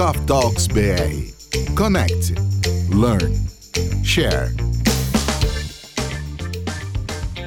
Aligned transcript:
Coffee 0.00 0.22
Talks 0.22 0.66
BR. 0.66 1.74
Connect, 1.76 2.32
learn, 2.88 3.36
share. 4.02 4.50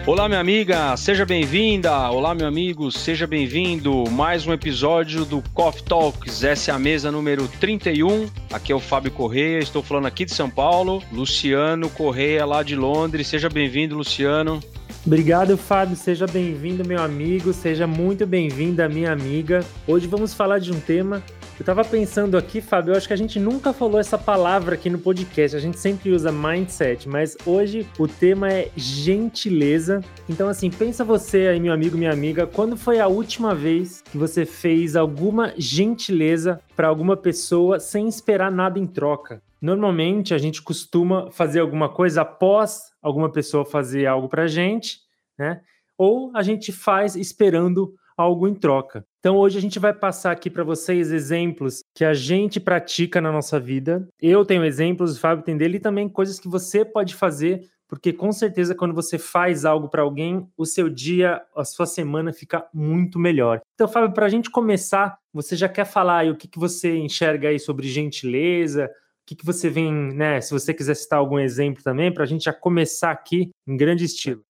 Olá, 0.05 0.29
minha 0.29 0.39
amiga, 0.39 0.95
seja 0.95 1.25
bem-vinda. 1.25 2.11
Olá, 2.11 2.35
meu 2.35 2.45
amigo, 2.45 2.91
seja 2.91 3.25
bem-vindo. 3.25 4.03
Mais 4.11 4.45
um 4.45 4.53
episódio 4.53 5.25
do 5.25 5.41
Coffee 5.55 5.81
Talks. 5.81 6.43
Essa 6.43 6.69
é 6.69 6.75
a 6.75 6.77
mesa 6.77 7.11
número 7.11 7.47
31. 7.59 8.29
Aqui 8.51 8.71
é 8.71 8.75
o 8.75 8.79
Fábio 8.79 9.09
Correia, 9.09 9.57
estou 9.57 9.81
falando 9.81 10.05
aqui 10.05 10.23
de 10.23 10.35
São 10.35 10.47
Paulo. 10.47 11.01
Luciano 11.11 11.89
Correia, 11.89 12.45
lá 12.45 12.61
de 12.61 12.75
Londres. 12.75 13.25
Seja 13.25 13.49
bem-vindo, 13.49 13.97
Luciano. 13.97 14.61
Obrigado, 15.03 15.57
Fábio. 15.57 15.95
Seja 15.95 16.27
bem-vindo, 16.27 16.87
meu 16.87 17.01
amigo. 17.01 17.51
Seja 17.51 17.87
muito 17.87 18.27
bem-vinda, 18.27 18.87
minha 18.87 19.11
amiga. 19.11 19.65
Hoje 19.87 20.05
vamos 20.05 20.35
falar 20.35 20.59
de 20.59 20.71
um 20.71 20.79
tema. 20.79 21.23
Eu 21.59 21.63
tava 21.63 21.85
pensando 21.85 22.35
aqui, 22.35 22.59
Fábio, 22.59 22.93
eu 22.93 22.97
acho 22.97 23.07
que 23.07 23.13
a 23.13 23.17
gente 23.17 23.39
nunca 23.39 23.71
falou 23.71 23.99
essa 23.99 24.17
palavra 24.17 24.73
aqui 24.73 24.89
no 24.89 24.97
podcast. 24.97 25.55
A 25.55 25.59
gente 25.59 25.77
sempre 25.77 26.09
usa 26.09 26.31
mindset, 26.31 27.07
mas 27.07 27.37
hoje 27.45 27.87
o 27.99 28.07
tema 28.07 28.51
é 28.51 28.71
gentileza. 28.75 30.01
Então, 30.27 30.49
assim, 30.49 30.71
pensa 30.71 31.05
você 31.05 31.47
aí, 31.47 31.59
meu 31.59 31.71
amigo, 31.71 31.95
minha 31.95 32.11
amiga, 32.11 32.47
quando 32.47 32.75
foi 32.75 32.99
a 32.99 33.07
última 33.07 33.53
vez 33.53 34.01
que 34.01 34.17
você 34.17 34.45
fez 34.47 34.95
alguma 34.95 35.53
gentileza 35.55 36.59
para 36.75 36.87
alguma 36.87 37.15
pessoa 37.15 37.79
sem 37.79 38.07
esperar 38.07 38.51
nada 38.51 38.79
em 38.79 38.87
troca? 38.87 39.39
Normalmente 39.61 40.33
a 40.33 40.39
gente 40.39 40.59
costuma 40.59 41.29
fazer 41.29 41.59
alguma 41.59 41.87
coisa 41.87 42.23
após 42.23 42.91
alguma 42.99 43.31
pessoa 43.31 43.63
fazer 43.63 44.07
algo 44.07 44.27
para 44.27 44.43
a 44.43 44.47
gente, 44.47 44.97
né? 45.37 45.61
Ou 45.99 46.31
a 46.35 46.41
gente 46.41 46.71
faz 46.71 47.15
esperando 47.15 47.93
algo 48.17 48.47
em 48.47 48.55
troca. 48.55 49.05
Então 49.23 49.37
hoje 49.37 49.57
a 49.57 49.61
gente 49.61 49.79
vai 49.79 49.93
passar 49.93 50.33
aqui 50.33 50.49
para 50.49 50.65
vocês 50.65 51.09
exemplos 51.09 51.81
que 51.95 52.03
a 52.03 52.13
gente 52.13 52.59
pratica 52.59 53.21
na 53.21 53.31
nossa 53.31 53.57
vida. 53.57 54.05
Eu 54.21 54.43
tenho 54.43 54.65
exemplos, 54.65 55.15
o 55.15 55.19
Fábio 55.21 55.45
tem 55.45 55.55
dele 55.55 55.77
e 55.77 55.79
também 55.79 56.09
coisas 56.09 56.41
que 56.41 56.49
você 56.49 56.83
pode 56.83 57.15
fazer, 57.15 57.61
porque 57.87 58.11
com 58.11 58.33
certeza 58.33 58.75
quando 58.75 58.93
você 58.93 59.17
faz 59.17 59.63
algo 59.63 59.87
para 59.87 60.01
alguém, 60.01 60.45
o 60.57 60.65
seu 60.65 60.89
dia, 60.89 61.41
a 61.55 61.63
sua 61.63 61.85
semana 61.85 62.33
fica 62.33 62.67
muito 62.73 63.17
melhor. 63.17 63.61
Então, 63.75 63.87
Fábio, 63.87 64.13
para 64.13 64.25
a 64.25 64.29
gente 64.29 64.51
começar, 64.51 65.17
você 65.31 65.55
já 65.55 65.69
quer 65.69 65.85
falar 65.85 66.17
aí 66.17 66.29
o 66.29 66.35
que, 66.35 66.49
que 66.49 66.59
você 66.59 66.97
enxerga 66.97 67.47
aí 67.47 67.59
sobre 67.59 67.87
gentileza, 67.87 68.87
o 68.87 69.25
que, 69.25 69.37
que 69.37 69.45
você 69.45 69.69
vem, 69.69 69.89
né? 69.89 70.41
Se 70.41 70.51
você 70.51 70.73
quiser 70.73 70.95
citar 70.95 71.19
algum 71.19 71.39
exemplo 71.39 71.81
também, 71.81 72.13
para 72.13 72.23
a 72.23 72.27
gente 72.27 72.43
já 72.43 72.53
começar 72.53 73.11
aqui 73.11 73.51
em 73.65 73.77
grande 73.77 74.03
estilo. 74.03 74.43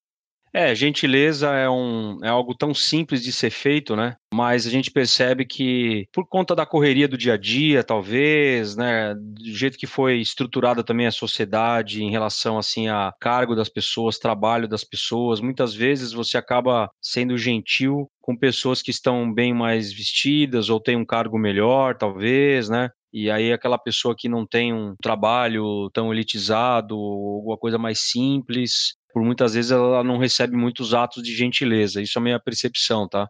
É, 0.55 0.75
gentileza 0.75 1.49
é, 1.51 1.67
um, 1.67 2.19
é 2.23 2.27
algo 2.29 2.53
tão 2.55 2.75
simples 2.75 3.23
de 3.23 3.33
ser 3.33 3.49
feito, 3.49 3.95
né? 3.95 4.15
Mas 4.31 4.67
a 4.67 4.69
gente 4.69 4.91
percebe 4.91 5.45
que, 5.45 6.07
por 6.13 6.27
conta 6.27 6.55
da 6.55 6.63
correria 6.63 7.07
do 7.07 7.17
dia 7.17 7.33
a 7.33 7.37
dia, 7.37 7.83
talvez, 7.83 8.75
né? 8.75 9.15
Do 9.15 9.51
jeito 9.55 9.79
que 9.79 9.87
foi 9.87 10.19
estruturada 10.19 10.83
também 10.83 11.07
a 11.07 11.11
sociedade 11.11 12.03
em 12.03 12.11
relação, 12.11 12.59
assim, 12.59 12.87
a 12.87 13.11
cargo 13.19 13.55
das 13.55 13.67
pessoas, 13.67 14.19
trabalho 14.19 14.67
das 14.67 14.83
pessoas, 14.83 15.41
muitas 15.41 15.73
vezes 15.73 16.13
você 16.13 16.37
acaba 16.37 16.87
sendo 17.01 17.35
gentil 17.35 18.07
com 18.21 18.37
pessoas 18.37 18.81
que 18.81 18.91
estão 18.91 19.33
bem 19.33 19.55
mais 19.55 19.91
vestidas 19.91 20.69
ou 20.69 20.79
têm 20.79 20.95
um 20.95 21.05
cargo 21.05 21.37
melhor, 21.39 21.97
talvez, 21.97 22.69
né? 22.69 22.89
E 23.11 23.29
aí 23.29 23.53
aquela 23.53 23.77
pessoa 23.77 24.15
que 24.17 24.27
não 24.27 24.45
tem 24.45 24.73
um 24.73 24.95
trabalho 25.01 25.89
tão 25.93 26.11
elitizado, 26.11 26.95
alguma 26.95 27.57
coisa 27.57 27.77
mais 27.77 27.99
simples, 27.99 28.95
por 29.13 29.23
muitas 29.23 29.53
vezes 29.53 29.71
ela 29.71 30.03
não 30.03 30.17
recebe 30.17 30.55
muitos 30.57 30.93
atos 30.93 31.23
de 31.23 31.35
gentileza. 31.35 32.01
Isso 32.01 32.17
é 32.17 32.19
a 32.19 32.23
minha 32.23 32.39
percepção, 32.39 33.07
tá? 33.07 33.27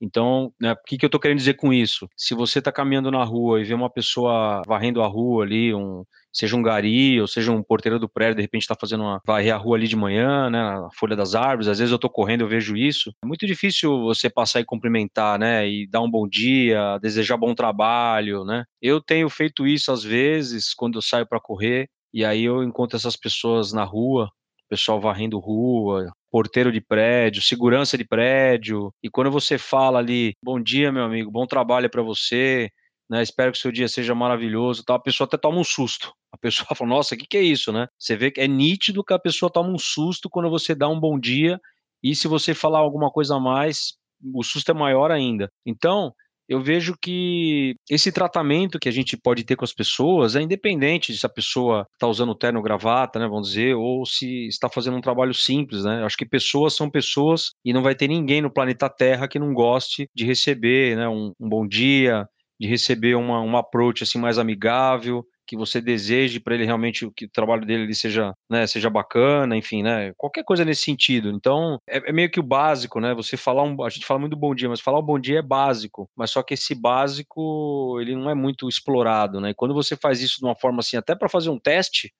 Então, 0.00 0.52
né, 0.60 0.72
o 0.72 0.76
que, 0.86 0.98
que 0.98 1.04
eu 1.04 1.08
estou 1.08 1.20
querendo 1.20 1.38
dizer 1.38 1.54
com 1.54 1.72
isso? 1.72 2.06
Se 2.16 2.34
você 2.34 2.58
está 2.58 2.70
caminhando 2.70 3.10
na 3.10 3.24
rua 3.24 3.60
e 3.60 3.64
vê 3.64 3.74
uma 3.74 3.90
pessoa 3.90 4.62
varrendo 4.66 5.02
a 5.02 5.06
rua 5.06 5.44
ali, 5.44 5.74
um, 5.74 6.04
seja 6.32 6.54
um 6.54 6.62
gari 6.62 7.18
ou 7.20 7.26
seja 7.26 7.50
um 7.50 7.62
porteiro 7.62 7.98
do 7.98 8.08
prédio, 8.08 8.36
de 8.36 8.42
repente 8.42 8.62
está 8.62 8.74
fazendo 8.78 9.02
uma 9.02 9.20
varrer 9.26 9.54
a 9.54 9.56
rua 9.56 9.76
ali 9.76 9.88
de 9.88 9.96
manhã, 9.96 10.50
né, 10.50 10.58
a 10.60 10.88
folha 10.98 11.16
das 11.16 11.34
árvores, 11.34 11.68
às 11.68 11.78
vezes 11.78 11.90
eu 11.90 11.96
estou 11.96 12.10
correndo, 12.10 12.42
eu 12.42 12.48
vejo 12.48 12.76
isso. 12.76 13.10
É 13.22 13.26
muito 13.26 13.46
difícil 13.46 13.98
você 14.02 14.28
passar 14.28 14.60
e 14.60 14.64
cumprimentar, 14.64 15.38
né, 15.38 15.66
e 15.66 15.88
dar 15.88 16.02
um 16.02 16.10
bom 16.10 16.28
dia, 16.28 16.98
desejar 17.00 17.38
bom 17.38 17.54
trabalho, 17.54 18.44
né? 18.44 18.64
Eu 18.82 19.00
tenho 19.00 19.28
feito 19.30 19.66
isso 19.66 19.90
às 19.90 20.02
vezes 20.04 20.74
quando 20.74 20.96
eu 20.98 21.02
saio 21.02 21.26
para 21.26 21.40
correr 21.40 21.88
e 22.12 22.24
aí 22.24 22.44
eu 22.44 22.62
encontro 22.62 22.96
essas 22.96 23.16
pessoas 23.16 23.72
na 23.72 23.84
rua 23.84 24.28
pessoal 24.68 25.00
varrendo 25.00 25.38
rua, 25.38 26.12
porteiro 26.30 26.72
de 26.72 26.80
prédio, 26.80 27.42
segurança 27.42 27.96
de 27.96 28.04
prédio. 28.04 28.92
E 29.02 29.08
quando 29.10 29.30
você 29.30 29.58
fala 29.58 29.98
ali, 29.98 30.34
bom 30.42 30.60
dia, 30.60 30.92
meu 30.92 31.04
amigo, 31.04 31.30
bom 31.30 31.46
trabalho 31.46 31.90
para 31.90 32.02
você, 32.02 32.70
né? 33.08 33.22
Espero 33.22 33.52
que 33.52 33.58
seu 33.58 33.72
dia 33.72 33.88
seja 33.88 34.14
maravilhoso. 34.14 34.84
Tá? 34.84 34.96
A 34.96 35.00
pessoa 35.00 35.26
até 35.26 35.36
toma 35.36 35.58
um 35.58 35.64
susto. 35.64 36.12
A 36.32 36.36
pessoa 36.36 36.66
fala, 36.76 36.90
nossa, 36.90 37.14
o 37.14 37.18
que, 37.18 37.26
que 37.26 37.36
é 37.36 37.42
isso, 37.42 37.72
né? 37.72 37.86
Você 37.98 38.16
vê 38.16 38.30
que 38.30 38.40
é 38.40 38.48
nítido 38.48 39.04
que 39.04 39.14
a 39.14 39.18
pessoa 39.18 39.50
toma 39.50 39.70
um 39.70 39.78
susto 39.78 40.28
quando 40.28 40.50
você 40.50 40.74
dá 40.74 40.88
um 40.88 40.98
bom 40.98 41.18
dia. 41.18 41.60
E 42.02 42.14
se 42.14 42.28
você 42.28 42.54
falar 42.54 42.80
alguma 42.80 43.10
coisa 43.10 43.36
a 43.36 43.40
mais, 43.40 43.94
o 44.34 44.42
susto 44.42 44.70
é 44.70 44.74
maior 44.74 45.10
ainda. 45.10 45.50
Então, 45.64 46.12
eu 46.48 46.60
vejo 46.60 46.96
que 47.00 47.74
esse 47.90 48.12
tratamento 48.12 48.78
que 48.78 48.88
a 48.88 48.92
gente 48.92 49.16
pode 49.16 49.44
ter 49.44 49.56
com 49.56 49.64
as 49.64 49.72
pessoas 49.72 50.36
é 50.36 50.42
independente 50.42 51.12
de 51.12 51.18
se 51.18 51.26
a 51.26 51.28
pessoa 51.28 51.86
está 51.92 52.06
usando 52.06 52.34
terno 52.34 52.62
gravata, 52.62 53.18
né, 53.18 53.26
vamos 53.26 53.48
dizer, 53.48 53.74
ou 53.74 54.06
se 54.06 54.46
está 54.46 54.68
fazendo 54.68 54.96
um 54.96 55.00
trabalho 55.00 55.34
simples, 55.34 55.84
né? 55.84 56.04
Acho 56.04 56.16
que 56.16 56.26
pessoas 56.26 56.74
são 56.74 56.90
pessoas 56.90 57.52
e 57.64 57.72
não 57.72 57.82
vai 57.82 57.94
ter 57.94 58.08
ninguém 58.08 58.40
no 58.40 58.52
planeta 58.52 58.88
Terra 58.88 59.28
que 59.28 59.38
não 59.38 59.52
goste 59.52 60.08
de 60.14 60.24
receber, 60.24 60.96
né, 60.96 61.08
um, 61.08 61.32
um 61.40 61.48
bom 61.48 61.66
dia, 61.66 62.26
de 62.60 62.66
receber 62.66 63.14
uma, 63.16 63.40
uma 63.40 63.60
approach 63.60 64.02
assim 64.02 64.18
mais 64.18 64.38
amigável, 64.38 65.24
que 65.46 65.56
você 65.56 65.80
deseje 65.80 66.40
para 66.40 66.54
ele 66.54 66.64
realmente 66.64 67.10
que 67.14 67.26
o 67.26 67.30
trabalho 67.30 67.64
dele 67.64 67.94
seja, 67.94 68.34
né, 68.50 68.66
seja 68.66 68.90
bacana, 68.90 69.56
enfim, 69.56 69.82
né, 69.82 70.12
qualquer 70.16 70.44
coisa 70.44 70.64
nesse 70.64 70.82
sentido. 70.82 71.30
Então, 71.30 71.78
é, 71.88 72.10
é, 72.10 72.12
meio 72.12 72.30
que 72.30 72.40
o 72.40 72.42
básico, 72.42 73.00
né? 73.00 73.14
Você 73.14 73.36
falar 73.36 73.62
um, 73.62 73.82
a 73.84 73.88
gente 73.88 74.06
fala 74.06 74.20
muito 74.20 74.36
bom 74.36 74.54
dia, 74.54 74.68
mas 74.68 74.80
falar 74.80 74.98
o 74.98 75.02
bom 75.02 75.18
dia 75.18 75.38
é 75.38 75.42
básico, 75.42 76.08
mas 76.16 76.30
só 76.30 76.42
que 76.42 76.54
esse 76.54 76.74
básico, 76.74 77.98
ele 78.00 78.14
não 78.14 78.30
é 78.30 78.34
muito 78.34 78.68
explorado, 78.68 79.40
né? 79.40 79.50
E 79.50 79.54
quando 79.54 79.74
você 79.74 79.96
faz 79.96 80.20
isso 80.20 80.38
de 80.38 80.44
uma 80.44 80.56
forma 80.56 80.80
assim, 80.80 80.96
até 80.96 81.14
para 81.14 81.28
fazer 81.28 81.50
um 81.50 81.58
teste, 81.58 82.12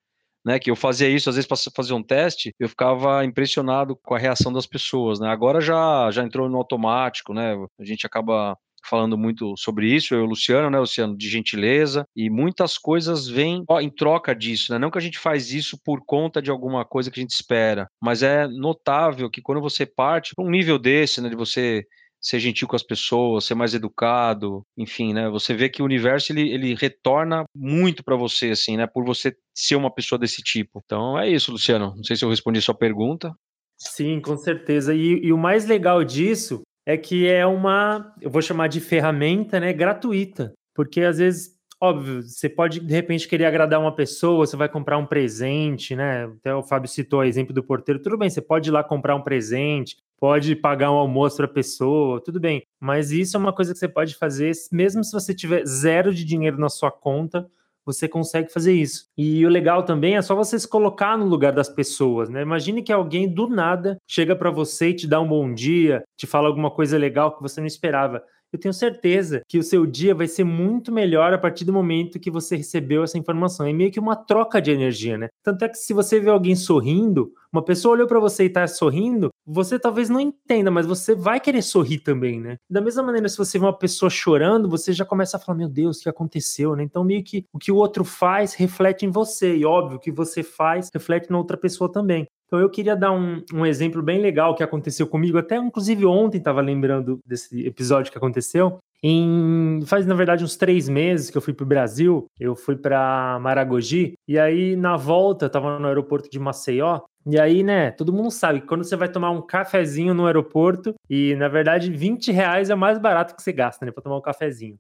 né, 0.45 0.61
que 0.61 0.71
eu 0.71 0.77
fazia 0.77 1.09
isso 1.09 1.29
às 1.29 1.35
vezes 1.35 1.49
para 1.49 1.57
fazer 1.75 1.93
um 1.93 2.03
teste, 2.03 2.55
eu 2.61 2.69
ficava 2.69 3.25
impressionado 3.25 3.97
com 3.97 4.15
a 4.15 4.19
reação 4.19 4.53
das 4.53 4.67
pessoas, 4.67 5.19
né? 5.19 5.29
Agora 5.29 5.61
já 5.61 6.09
já 6.13 6.23
entrou 6.23 6.49
no 6.49 6.59
automático, 6.59 7.35
né? 7.35 7.55
A 7.81 7.85
gente 7.85 8.07
acaba 8.07 8.57
falando 8.89 9.19
muito 9.19 9.55
sobre 9.57 9.95
isso, 9.95 10.15
eu 10.15 10.21
e 10.21 10.23
o 10.23 10.27
Luciano, 10.27 10.71
né, 10.71 10.79
Luciano, 10.79 11.17
de 11.17 11.29
gentileza, 11.29 12.07
e 12.15 12.31
muitas 12.31 12.79
coisas 12.79 13.29
vêm 13.29 13.65
ó, 13.69 13.81
em 13.81 13.91
troca 13.91 14.35
disso, 14.35 14.73
né? 14.73 14.79
Não 14.79 14.91
que 14.91 14.99
a 14.99 15.03
gente 15.03 15.19
faz 15.19 15.53
isso 15.53 15.79
por 15.85 16.05
conta 16.05 16.41
de 16.41 16.51
alguma 16.51 16.85
coisa 16.85 17.11
que 17.11 17.21
a 17.21 17.23
gente 17.23 17.35
espera, 17.35 17.89
mas 18.01 18.23
é 18.23 18.47
notável 18.47 19.31
que 19.31 19.43
quando 19.43 19.61
você 19.61 19.85
parte 19.85 20.35
para 20.35 20.45
um 20.45 20.51
nível 20.51 20.79
desse, 20.79 21.21
né, 21.21 21.29
de 21.29 21.37
você 21.37 21.85
ser 22.21 22.41
gentil 22.41 22.67
com 22.67 22.77
as 22.77 22.83
pessoas, 22.83 23.45
ser 23.45 23.55
mais 23.55 23.75
educado, 23.75 24.63
enfim, 24.77 25.13
né? 25.13 25.29
Você 25.31 25.55
vê 25.55 25.69
que 25.69 25.83
o 25.83 25.85
universo 25.85 26.33
ele, 26.33 26.51
ele 26.51 26.75
retorna 26.75 27.45
muito 27.55 28.03
para 28.03 28.17
você, 28.17 28.51
assim, 28.51 28.77
né? 28.77 28.87
Por 28.87 29.05
você 29.05 29.37
ser 29.55 29.77
uma 29.77 29.93
pessoa 29.93 30.19
desse 30.19 30.43
tipo. 30.43 30.83
Então 30.85 31.19
é 31.19 31.31
isso, 31.31 31.53
Luciano. 31.53 31.95
Não 31.95 32.03
sei 32.03 32.17
se 32.17 32.25
eu 32.25 32.31
respondi 32.31 32.59
a 32.59 32.63
sua 32.63 32.75
pergunta. 32.75 33.33
Sim, 33.79 34.21
com 34.21 34.37
certeza. 34.37 34.95
E, 34.95 35.21
e, 35.27 35.33
o 35.33 35.39
mais 35.39 35.67
legal 35.67 36.03
disso 36.03 36.63
é 36.87 36.97
que 36.97 37.27
é 37.27 37.45
uma, 37.45 38.15
eu 38.21 38.31
vou 38.31 38.41
chamar 38.41 38.69
de 38.69 38.81
ferramenta, 38.81 39.59
né, 39.59 39.73
gratuita, 39.73 40.55
porque 40.73 41.01
às 41.01 41.19
vezes, 41.19 41.51
óbvio, 41.81 42.23
você 42.23 42.49
pode 42.49 42.79
de 42.79 42.95
repente 42.95 43.27
querer 43.27 43.47
agradar 43.47 43.81
uma 43.81 43.95
pessoa, 43.95 44.47
você 44.47 44.57
vai 44.57 44.69
comprar 44.69 44.97
um 44.97 45.05
presente, 45.05 45.97
né? 45.97 46.25
Até 46.25 46.55
o 46.55 46.63
Fábio 46.63 46.89
citou 46.89 47.21
o 47.21 47.25
exemplo 47.25 47.53
do 47.53 47.63
porteiro, 47.65 48.01
tudo 48.01 48.17
bem, 48.17 48.31
você 48.31 48.41
pode 48.41 48.71
ir 48.71 48.73
lá 48.73 48.85
comprar 48.85 49.17
um 49.17 49.23
presente, 49.23 49.97
pode 50.19 50.55
pagar 50.55 50.93
um 50.93 50.97
almoço 50.97 51.39
para 51.39 51.47
a 51.47 51.49
pessoa, 51.49 52.23
tudo 52.23 52.39
bem, 52.39 52.63
mas 52.79 53.11
isso 53.11 53.37
é 53.37 53.41
uma 53.41 53.53
coisa 53.53 53.73
que 53.73 53.79
você 53.81 53.89
pode 53.89 54.15
fazer 54.15 54.53
mesmo 54.71 55.03
se 55.03 55.13
você 55.13 55.35
tiver 55.35 55.67
zero 55.67 56.15
de 56.15 56.25
dinheiro 56.25 56.57
na 56.57 56.69
sua 56.69 56.93
conta, 56.93 57.49
você 57.87 58.09
consegue 58.09 58.53
fazer 58.53 58.75
isso. 58.75 59.07
E 59.17 59.47
o 59.47 59.49
legal 59.49 59.85
também 59.85 60.17
é 60.17 60.23
só 60.23 60.35
você 60.35 60.59
se 60.59 60.69
colocar 60.69 61.17
no 61.17 61.25
lugar 61.25 61.53
das 61.53 61.69
pessoas, 61.69 62.29
né? 62.29 62.43
Imagine 62.43 62.83
que 62.83 62.93
alguém 62.93 63.33
do 63.33 63.49
nada 63.49 63.97
chega 64.07 64.35
para 64.35 64.51
você 64.51 64.89
e 64.89 64.95
te 64.95 65.07
dá 65.07 65.21
um 65.21 65.29
bom 65.29 65.55
dia, 65.55 66.03
te 66.19 66.27
fala 66.27 66.49
alguma 66.49 66.71
coisa 66.71 66.99
legal 66.99 67.35
que 67.37 67.43
você 67.43 67.61
não 67.61 67.67
esperava 67.67 68.23
eu 68.57 68.61
tenho 68.61 68.75
certeza 68.75 69.43
que 69.47 69.59
o 69.59 69.63
seu 69.63 69.87
dia 69.87 70.15
vai 70.15 70.27
ser 70.27 70.45
muito 70.45 70.91
melhor 70.91 71.33
a 71.33 71.39
partir 71.39 71.65
do 71.65 71.73
momento 71.73 72.19
que 72.19 72.31
você 72.31 72.57
recebeu 72.57 73.05
essa 73.05 73.19
informação. 73.19 73.67
É 73.67 73.73
meio 73.73 73.91
que 73.91 74.01
uma 74.01 74.17
troca 74.17 74.61
de 74.61 74.71
energia, 74.71 75.17
né? 75.17 75.29
Tanto 75.43 75.65
é 75.65 75.69
que 75.69 75.77
se 75.77 75.93
você 75.93 76.19
vê 76.19 76.31
alguém 76.31 76.57
sorrindo, 76.57 77.33
uma 77.53 77.63
pessoa 77.63 77.93
olhou 77.95 78.07
para 78.07 78.19
você 78.19 78.45
e 78.45 78.51
tá 78.51 78.67
sorrindo, 78.67 79.31
você 79.47 79.79
talvez 79.79 80.09
não 80.09 80.21
entenda, 80.21 80.71
mas 80.71 80.87
você 80.87 81.15
vai 81.15 81.39
querer 81.39 81.63
sorrir 81.63 81.99
também, 82.01 82.41
né? 82.41 82.57
Da 82.69 82.81
mesma 82.81 83.03
maneira, 83.03 83.29
se 83.29 83.39
você 83.39 83.59
vê 83.59 83.65
uma 83.65 83.79
pessoa 83.79 84.11
chorando, 84.11 84.69
você 84.69 84.93
já 84.93 85.05
começa 85.05 85.37
a 85.37 85.41
falar: 85.41 85.59
Meu 85.59 85.69
Deus, 85.69 85.99
o 85.99 86.03
que 86.03 86.09
aconteceu, 86.09 86.75
né? 86.75 86.83
Então, 86.83 87.05
meio 87.05 87.23
que 87.23 87.45
o 87.53 87.59
que 87.59 87.71
o 87.71 87.77
outro 87.77 88.05
faz 88.05 88.55
reflete 88.55 89.07
em 89.07 89.11
você, 89.11 89.57
e 89.57 89.65
óbvio, 89.65 89.97
o 89.99 90.01
que 90.01 90.11
você 90.11 90.43
faz 90.43 90.91
reflete 90.93 91.31
na 91.31 91.39
outra 91.39 91.57
pessoa 91.57 91.91
também. 91.91 92.27
Então 92.47 92.61
eu 92.61 92.71
queria 92.71 92.95
dar 92.97 93.13
um, 93.13 93.43
um 93.53 93.67
exemplo 93.67 94.03
bem 94.03 94.21
legal 94.21 94.55
que 94.55 94.63
aconteceu 94.63 95.07
comigo, 95.07 95.39
até 95.39 95.57
inclusive 95.57 96.07
ontem 96.07 96.39
estava 96.39 96.61
lembrando 96.61 97.19
desse 97.27 97.67
episódio 97.67 98.13
que 98.13 98.19
aconteceu. 98.19 98.79
Em, 99.03 99.81
faz, 99.87 100.07
na 100.07 100.15
verdade, 100.15 100.43
uns 100.45 100.57
três 100.57 100.89
meses 100.89 101.31
que 101.31 101.37
eu 101.37 101.43
fui 101.43 101.53
para 101.53 101.65
o 101.65 101.67
Brasil, 101.67 102.27
eu 102.41 102.57
fui 102.57 102.77
para 102.77 103.39
Maragogi, 103.41 104.15
e 104.27 104.39
aí 104.39 104.75
na 104.75 104.97
volta, 104.97 105.47
eu 105.47 105.51
tava 105.51 105.79
no 105.79 105.87
aeroporto 105.87 106.31
de 106.31 106.39
Maceió, 106.39 107.01
e 107.29 107.39
aí, 107.39 107.63
né, 107.63 107.91
todo 107.91 108.13
mundo 108.13 108.31
sabe 108.31 108.61
que 108.61 108.67
quando 108.69 108.85
você 108.85 108.95
vai 108.97 109.09
tomar 109.09 109.31
um 109.33 109.43
cafezinho 109.43 110.15
no 110.15 110.27
aeroporto, 110.27 110.95
e 111.11 111.35
na 111.35 111.49
verdade 111.49 111.91
20 111.91 112.31
reais 112.33 112.71
é 112.71 112.75
mais 112.75 112.99
barato 112.99 113.35
que 113.35 113.43
você 113.43 113.53
gasta, 113.53 113.85
né, 113.85 113.91
para 113.93 114.03
tomar 114.03 114.17
um 114.17 114.23
cafezinho. 114.23 114.79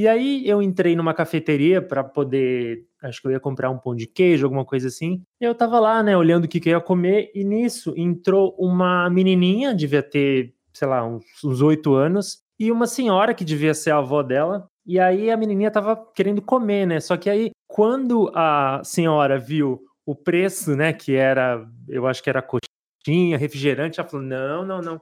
E 0.00 0.08
aí 0.08 0.48
eu 0.48 0.62
entrei 0.62 0.96
numa 0.96 1.12
cafeteria 1.12 1.82
para 1.82 2.02
poder, 2.02 2.86
acho 3.02 3.20
que 3.20 3.26
eu 3.28 3.32
ia 3.32 3.38
comprar 3.38 3.68
um 3.68 3.76
pão 3.76 3.94
de 3.94 4.06
queijo, 4.06 4.46
alguma 4.46 4.64
coisa 4.64 4.88
assim. 4.88 5.22
E 5.38 5.44
eu 5.44 5.54
tava 5.54 5.78
lá, 5.78 6.02
né, 6.02 6.16
olhando 6.16 6.46
o 6.46 6.48
que, 6.48 6.58
que 6.58 6.70
eu 6.70 6.78
ia 6.78 6.80
comer, 6.80 7.30
e 7.34 7.44
nisso 7.44 7.92
entrou 7.94 8.56
uma 8.58 9.10
menininha, 9.10 9.74
devia 9.74 10.02
ter, 10.02 10.54
sei 10.72 10.88
lá, 10.88 11.06
uns 11.06 11.60
oito 11.60 11.92
anos, 11.92 12.38
e 12.58 12.72
uma 12.72 12.86
senhora 12.86 13.34
que 13.34 13.44
devia 13.44 13.74
ser 13.74 13.90
a 13.90 13.98
avó 13.98 14.22
dela. 14.22 14.66
E 14.86 14.98
aí 14.98 15.30
a 15.30 15.36
menininha 15.36 15.70
tava 15.70 15.94
querendo 16.14 16.40
comer, 16.40 16.86
né? 16.86 16.98
Só 16.98 17.18
que 17.18 17.28
aí 17.28 17.50
quando 17.68 18.32
a 18.34 18.80
senhora 18.82 19.38
viu 19.38 19.82
o 20.06 20.14
preço, 20.14 20.74
né, 20.74 20.94
que 20.94 21.14
era, 21.14 21.62
eu 21.86 22.06
acho 22.06 22.22
que 22.22 22.30
era 22.30 22.42
coxinha, 22.42 23.36
refrigerante, 23.36 24.00
ela 24.00 24.08
falou: 24.08 24.24
"Não, 24.24 24.64
não, 24.64 24.80
não. 24.80 24.98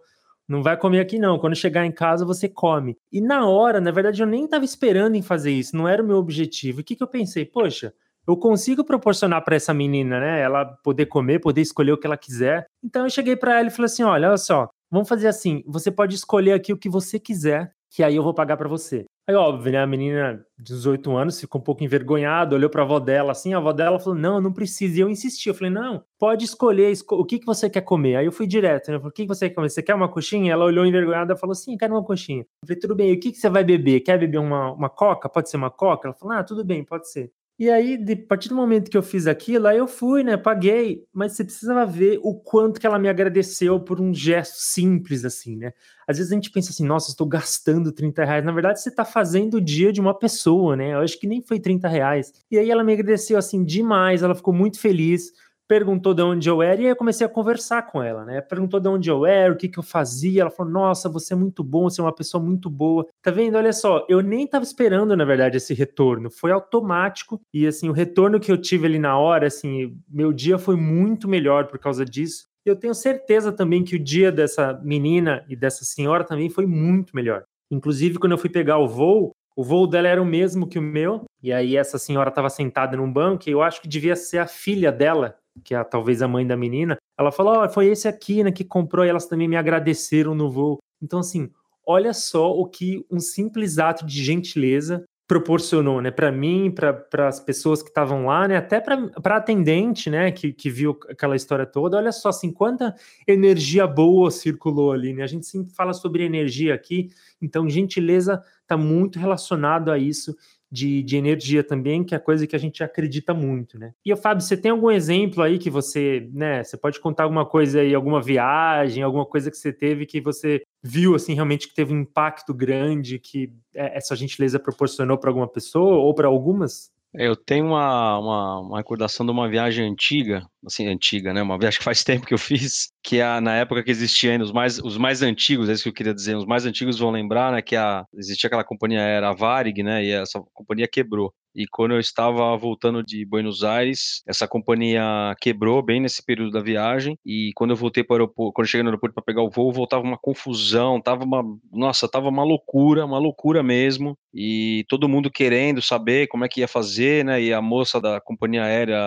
Não 0.49 0.63
vai 0.63 0.77
comer 0.77 1.01
aqui 1.01 1.19
não. 1.19 1.39
Quando 1.39 1.55
chegar 1.55 1.85
em 1.85 1.93
casa 1.93 2.25
você 2.25 2.49
come". 2.49 2.97
E 3.13 3.21
na 3.21 3.47
hora, 3.49 3.81
na 3.81 3.91
verdade, 3.91 4.23
eu 4.23 4.27
nem 4.27 4.45
estava 4.45 4.65
esperando 4.65 5.15
em 5.15 5.23
fazer 5.23 5.53
isso, 5.53 5.77
não 5.77 5.87
era 5.89 6.03
o 6.03 6.07
meu 6.07 6.17
objetivo. 6.17 6.81
O 6.81 6.85
que 6.85 6.97
que 6.97 7.03
eu 7.03 7.09
pensei? 7.09 7.45
Poxa, 7.45 7.93
eu 8.27 8.37
consigo 8.37 8.85
proporcionar 8.85 9.45
para 9.45 9.57
essa 9.57 9.75
menina, 9.75 10.21
né? 10.21 10.41
Ela 10.41 10.65
poder 10.83 11.07
comer, 11.07 11.41
poder 11.41 11.61
escolher 11.61 11.93
o 11.93 11.99
que 11.99 12.07
ela 12.07 12.17
quiser. 12.17 12.67
Então 12.85 13.05
eu 13.05 13.11
cheguei 13.11 13.37
para 13.37 13.59
ela 13.59 13.69
e 13.69 13.71
falei 13.71 13.87
assim: 13.87 14.03
olha, 14.03 14.29
olha 14.29 14.37
só, 14.39 14.69
Vamos 14.91 15.09
fazer 15.09 15.29
assim: 15.29 15.63
você 15.67 15.91
pode 15.91 16.15
escolher 16.15 16.53
aqui 16.53 16.73
o 16.73 16.79
que 16.79 16.89
você 16.89 17.19
quiser, 17.21 17.73
que 17.91 18.03
aí 18.03 18.17
eu 18.17 18.23
vou 18.23 18.35
pagar 18.35 18.57
para 18.57 18.69
você. 18.69 19.05
Aí, 19.29 19.35
óbvio, 19.35 19.73
né? 19.73 19.83
A 19.83 19.87
menina 19.87 20.43
de 20.59 20.73
18 20.73 21.15
anos 21.15 21.39
ficou 21.39 21.61
um 21.61 21.65
pouco 21.65 21.85
envergonhada, 21.85 22.57
olhou 22.57 22.71
para 22.71 22.81
a 22.81 22.85
avó 22.87 22.99
dela 22.99 23.33
assim, 23.33 23.53
a 23.53 23.59
avó 23.59 23.75
dela 23.75 24.01
falou: 24.01 24.19
não, 24.19 24.41
não 24.41 24.51
precisa. 24.51 24.97
E 24.97 25.01
eu 25.01 25.11
insisti, 25.11 25.51
eu 25.51 25.55
falei: 25.55 25.71
não, 25.71 26.03
pode 26.19 26.47
escolher 26.47 26.91
esco 26.91 27.15
o 27.15 27.27
que, 27.27 27.39
que 27.39 27.45
você 27.45 27.69
quer 27.69 27.83
comer. 27.83 28.17
Aí 28.17 28.25
eu 28.25 28.33
fui 28.33 28.47
direto, 28.47 28.89
né? 28.89 28.97
Eu 28.97 29.01
falei: 29.01 29.11
o 29.11 29.13
que, 29.13 29.23
que 29.25 29.29
você 29.29 29.51
quer 29.51 29.55
comer? 29.55 29.69
Você 29.69 29.83
quer 29.83 29.95
uma 29.95 30.09
coxinha? 30.09 30.51
Ela 30.51 30.65
olhou 30.65 30.87
envergonhada 30.87 31.35
e 31.35 31.37
falou: 31.37 31.55
sim, 31.55 31.77
quero 31.77 31.93
uma 31.93 32.03
coxinha. 32.03 32.41
Eu 32.41 32.67
falei: 32.69 32.81
tudo 32.81 32.95
bem, 32.95 33.11
e 33.11 33.13
o 33.13 33.21
que, 33.21 33.33
que 33.33 33.37
você 33.39 33.51
vai 33.51 33.63
beber? 33.63 34.01
Quer 34.01 34.19
beber 34.19 34.39
uma, 34.39 34.73
uma 34.73 34.89
coca? 34.89 35.29
Pode 35.29 35.51
ser 35.51 35.59
uma 35.59 35.71
coca? 35.71 36.09
Ela 36.09 36.17
falou: 36.17 36.35
ah, 36.35 36.43
tudo 36.43 36.65
bem, 36.65 36.83
pode 36.83 37.11
ser. 37.11 37.31
E 37.59 37.69
aí, 37.69 37.97
de, 37.97 38.13
a 38.13 38.27
partir 38.29 38.49
do 38.49 38.55
momento 38.55 38.89
que 38.89 38.97
eu 38.97 39.03
fiz 39.03 39.27
aquilo, 39.27 39.67
aí 39.67 39.79
eu 39.79 39.89
fui, 39.89 40.23
né? 40.23 40.37
Paguei, 40.37 41.05
mas 41.13 41.33
você 41.33 41.43
precisava 41.43 41.85
ver 41.85 42.21
o 42.23 42.33
quanto 42.33 42.79
que 42.79 42.87
ela 42.87 43.01
me 43.01 43.09
agradeceu 43.09 43.81
por 43.81 44.01
um 44.01 44.15
gesto 44.15 44.59
simples, 44.59 45.25
assim, 45.25 45.57
né? 45.57 45.73
Às 46.07 46.19
vezes 46.19 46.31
a 46.31 46.37
gente 46.37 46.53
pensa 46.53 46.71
assim, 46.71 46.87
nossa, 46.87 47.11
estou 47.11 47.27
gastando 47.27 47.91
30 47.91 48.25
reais. 48.25 48.45
Na 48.45 48.53
verdade, 48.53 48.81
você 48.81 48.91
está 48.91 49.05
fazendo 49.05 49.55
o 49.55 49.61
dia 49.61 49.93
de 49.93 50.01
uma 50.01 50.17
pessoa, 50.17 50.77
né? 50.77 50.95
Eu 50.95 51.01
acho 51.01 51.19
que 51.19 51.27
nem 51.27 51.43
foi 51.43 51.59
30 51.59 51.89
reais. 51.89 52.33
E 52.49 52.57
aí 52.57 52.71
ela 52.71 52.85
me 52.85 52.93
agradeceu, 52.93 53.37
assim, 53.37 53.65
demais, 53.65 54.23
ela 54.23 54.37
ficou 54.37 54.55
muito 54.55 54.79
feliz 54.79 55.33
perguntou 55.69 56.15
de 56.15 56.23
onde 56.23 56.49
eu 56.49 56.63
era 56.63 56.81
e 56.81 56.85
aí 56.87 56.91
eu 56.91 56.97
comecei 56.97 57.27
a 57.27 57.31
conversar 57.31 57.83
com 57.83 58.03
ela, 58.03 58.25
né? 58.25 58.41
Perguntou 58.41 58.81
de 58.81 58.89
onde 58.89 59.11
eu 59.11 59.27
era, 59.27 59.53
o 59.53 59.57
que 59.57 59.69
que 59.69 59.79
eu 59.79 59.83
fazia. 59.83 60.41
Ela 60.41 60.51
falou: 60.51 60.73
"Nossa, 60.73 61.09
você 61.09 61.35
é 61.35 61.37
muito 61.37 61.63
bom, 61.63 61.89
você 61.89 62.01
é 62.01 62.05
uma 62.05 62.15
pessoa 62.15 62.43
muito 62.43 62.71
boa". 62.71 63.07
Tá 63.23 63.31
vendo? 63.31 63.57
Olha 63.57 63.73
só, 63.73 64.05
eu 64.09 64.23
nem 64.23 64.47
tava 64.47 64.65
esperando, 64.65 65.15
na 65.15 65.25
verdade, 65.25 65.59
esse 65.59 65.75
retorno. 65.75 66.31
Foi 66.31 66.51
automático 66.51 67.41
e 67.53 67.67
assim, 67.67 67.89
o 67.89 67.93
retorno 67.93 68.41
que 68.41 68.51
eu 68.51 68.57
tive 68.57 68.87
ali 68.87 68.99
na 68.99 69.19
hora, 69.19 69.47
assim, 69.47 69.95
meu 70.09 70.33
dia 70.33 70.59
foi 70.59 70.77
muito 70.77 71.29
melhor 71.29 71.67
por 71.67 71.79
causa 71.79 72.05
disso. 72.05 72.47
Eu 72.65 72.75
tenho 72.77 72.95
certeza 72.95 73.53
também 73.53 73.85
que 73.85 73.97
o 73.97 73.99
dia 74.03 74.33
dessa 74.33 74.81
menina 74.83 75.45
e 75.49 75.55
dessa 75.57 75.85
senhora 75.85 76.25
também 76.25 76.49
foi 76.51 76.67
muito 76.67 77.15
melhor. 77.15 77.45
Inclusive, 77.71 78.19
quando 78.19 78.33
eu 78.33 78.39
fui 78.39 78.51
pegar 78.51 78.79
o 78.79 78.89
voo, 78.89 79.33
o 79.57 79.65
voo 79.65 79.87
dela 79.87 80.09
era 80.09 80.23
o 80.23 80.25
mesmo 80.25 80.69
que 80.69 80.79
o 80.79 80.83
meu, 80.83 81.25
e 81.43 81.53
aí 81.53 81.77
essa 81.77 81.99
senhora 81.99 82.29
estava 82.29 82.49
sentada 82.49 82.97
num 82.97 83.13
banco, 83.13 83.49
e 83.49 83.53
eu 83.53 83.61
acho 83.61 83.83
que 83.83 83.89
devia 83.89 84.15
ser 84.15 84.39
a 84.39 84.47
filha 84.47 84.93
dela 84.93 85.35
que 85.65 85.75
é 85.75 85.83
talvez 85.85 86.23
a 86.23 86.29
mãe 86.29 86.47
da 86.47 86.57
menina, 86.57 86.97
ela 87.19 87.33
falou: 87.33 87.63
oh, 87.63 87.69
foi 87.69 87.87
esse 87.87 88.09
aqui, 88.09 88.43
né, 88.45 88.53
que 88.53 88.65
comprou, 88.65 89.05
e 89.05 89.09
elas 89.09 89.27
também 89.27 89.49
me 89.49 89.57
agradeceram 89.57 90.35
no 90.35 90.51
voo. 90.51 90.79
Então, 91.03 91.21
assim, 91.21 91.51
olha 91.87 92.13
só 92.13 92.53
o 92.53 92.67
que 92.67 93.05
um 93.11 93.21
simples 93.21 93.79
ato 93.79 94.05
de 94.05 94.23
gentileza 94.23 95.05
proporcionou, 95.29 96.01
né, 96.01 96.11
para 96.11 96.33
mim, 96.33 96.71
para 96.71 97.29
as 97.29 97.39
pessoas 97.39 97.83
que 97.83 97.91
estavam 97.91 98.25
lá, 98.25 98.49
né, 98.49 98.57
até 98.57 98.81
para 98.81 99.11
a 99.23 99.37
atendente, 99.37 100.09
né, 100.09 100.33
que, 100.33 100.55
que 100.55 100.71
viu 100.71 100.99
aquela 101.07 101.37
história 101.37 101.67
toda. 101.67 101.99
Olha 101.99 102.11
só, 102.13 102.31
assim, 102.31 102.51
quanta 102.51 102.95
energia 103.27 103.87
boa 103.87 104.31
circulou 104.31 104.91
ali, 104.91 105.13
né? 105.13 105.23
A 105.23 105.27
gente 105.27 105.47
sempre 105.47 105.71
fala 105.75 105.93
sobre 105.93 106.25
energia 106.25 106.75
aqui, 106.75 107.11
então 107.43 107.69
gentileza 107.69 108.43
está 108.63 108.75
muito 108.75 109.19
relacionado 109.19 109.91
a 109.91 109.99
isso 109.99 110.35
de, 110.71 111.03
de 111.03 111.17
energia 111.17 111.65
também, 111.65 112.05
que 112.05 112.15
é 112.15 112.19
coisa 112.19 112.47
que 112.47 112.55
a 112.55 112.59
gente 112.59 112.83
acredita 112.83 113.33
muito, 113.33 113.79
né? 113.79 113.93
E, 114.05 114.15
Fábio, 114.15 114.43
você 114.43 114.57
tem 114.57 114.71
algum 114.71 114.91
exemplo 114.91 115.43
aí 115.43 115.59
que 115.59 115.71
você, 115.71 116.29
né, 116.33 116.63
você 116.63 116.77
pode 116.77 117.01
contar 117.01 117.25
alguma 117.25 117.47
coisa 117.47 117.81
aí, 117.81 117.95
alguma 117.95 118.21
viagem, 118.21 119.03
alguma 119.03 119.25
coisa 119.25 119.51
que 119.51 119.57
você 119.57 119.73
teve 119.73 120.07
que 120.07 120.21
você 120.21 120.63
viu, 120.83 121.15
assim, 121.15 121.35
realmente 121.35 121.69
que 121.69 121.75
teve 121.75 121.93
um 121.93 122.01
impacto 122.01 122.53
grande 122.53 123.19
que 123.19 123.53
é, 123.75 123.97
essa 123.97 124.15
gentileza 124.15 124.59
proporcionou 124.59 125.17
para 125.17 125.31
alguma 125.31 125.49
pessoa 125.49 125.97
ou 125.99 126.15
para 126.15 126.29
algumas? 126.29 126.91
Eu 127.15 127.35
tenho 127.35 127.67
uma, 127.67 128.19
uma, 128.19 128.61
uma, 128.61 128.79
recordação 128.79 129.25
de 129.25 129.33
uma 129.33 129.49
viagem 129.49 129.91
antiga, 129.91 130.47
assim, 130.67 130.87
antiga, 130.87 131.33
né? 131.33 131.41
Uma 131.43 131.59
viagem 131.59 131.79
que 131.79 131.85
faz 131.85 132.05
tempo 132.05 132.27
que 132.27 132.35
eu 132.35 132.39
fiz, 132.39 132.91
que 133.03 133.19
é 133.19 133.41
na 133.41 133.55
época 133.57 133.83
que 133.83 133.91
existia 133.91 134.33
ainda 134.33 134.45
os 134.45 134.53
mais, 134.53 134.79
os 134.79 134.99
mais 134.99 135.23
antigos, 135.23 135.69
é 135.69 135.73
isso 135.73 135.83
que 135.83 135.89
eu 135.89 135.95
queria 135.95 136.15
dizer, 136.15 136.37
os 136.37 136.45
mais 136.45 136.67
antigos 136.67 136.99
vão 136.99 137.11
lembrar, 137.11 137.53
né? 137.53 137.63
Que 137.63 137.77
a, 137.77 138.05
existia 138.15 138.49
aquela 138.49 138.65
companhia 138.65 139.01
era 139.01 139.31
a 139.31 139.35
Varig, 139.35 139.83
né? 139.83 140.05
E 140.05 140.11
essa 140.11 140.41
companhia 140.53 140.87
quebrou. 140.87 141.33
E 141.59 141.67
quando 141.67 141.91
eu 141.91 141.99
estava 141.99 142.57
voltando 142.57 143.03
de 143.03 143.25
Buenos 143.25 143.65
Aires, 143.65 144.23
essa 144.29 144.47
companhia 144.47 145.03
quebrou 145.41 145.83
bem 145.83 146.01
nesse 146.01 146.25
período 146.25 146.53
da 146.53 146.61
viagem. 146.61 147.19
E 147.27 147.51
quando 147.57 147.71
eu 147.71 147.77
voltei 147.77 148.05
para 148.05 148.15
o 148.15 148.17
aeroporto, 148.17 148.53
quando 148.53 148.65
eu 148.65 148.71
cheguei 148.71 148.85
no 148.85 148.91
aeroporto 148.91 149.13
para 149.13 149.25
pegar 149.25 149.43
o 149.43 149.51
voo, 149.51 149.73
voltava 149.73 150.05
uma 150.05 150.17
confusão, 150.17 151.01
tava 151.01 151.25
uma, 151.25 151.43
nossa, 151.73 152.09
tava 152.09 152.29
uma 152.29 152.45
loucura, 152.45 153.05
uma 153.05 153.19
loucura 153.19 153.61
mesmo. 153.61 154.17
E 154.33 154.85
todo 154.89 155.09
mundo 155.09 155.33
querendo 155.33 155.83
saber 155.83 156.29
como 156.29 156.45
é 156.45 156.49
que 156.49 156.61
ia 156.61 156.69
fazer, 156.69 157.25
né? 157.25 157.43
E 157.43 157.53
a 157.53 157.61
moça 157.61 158.01
da 158.01 158.21
companhia 158.21 158.63
aérea, 158.63 159.01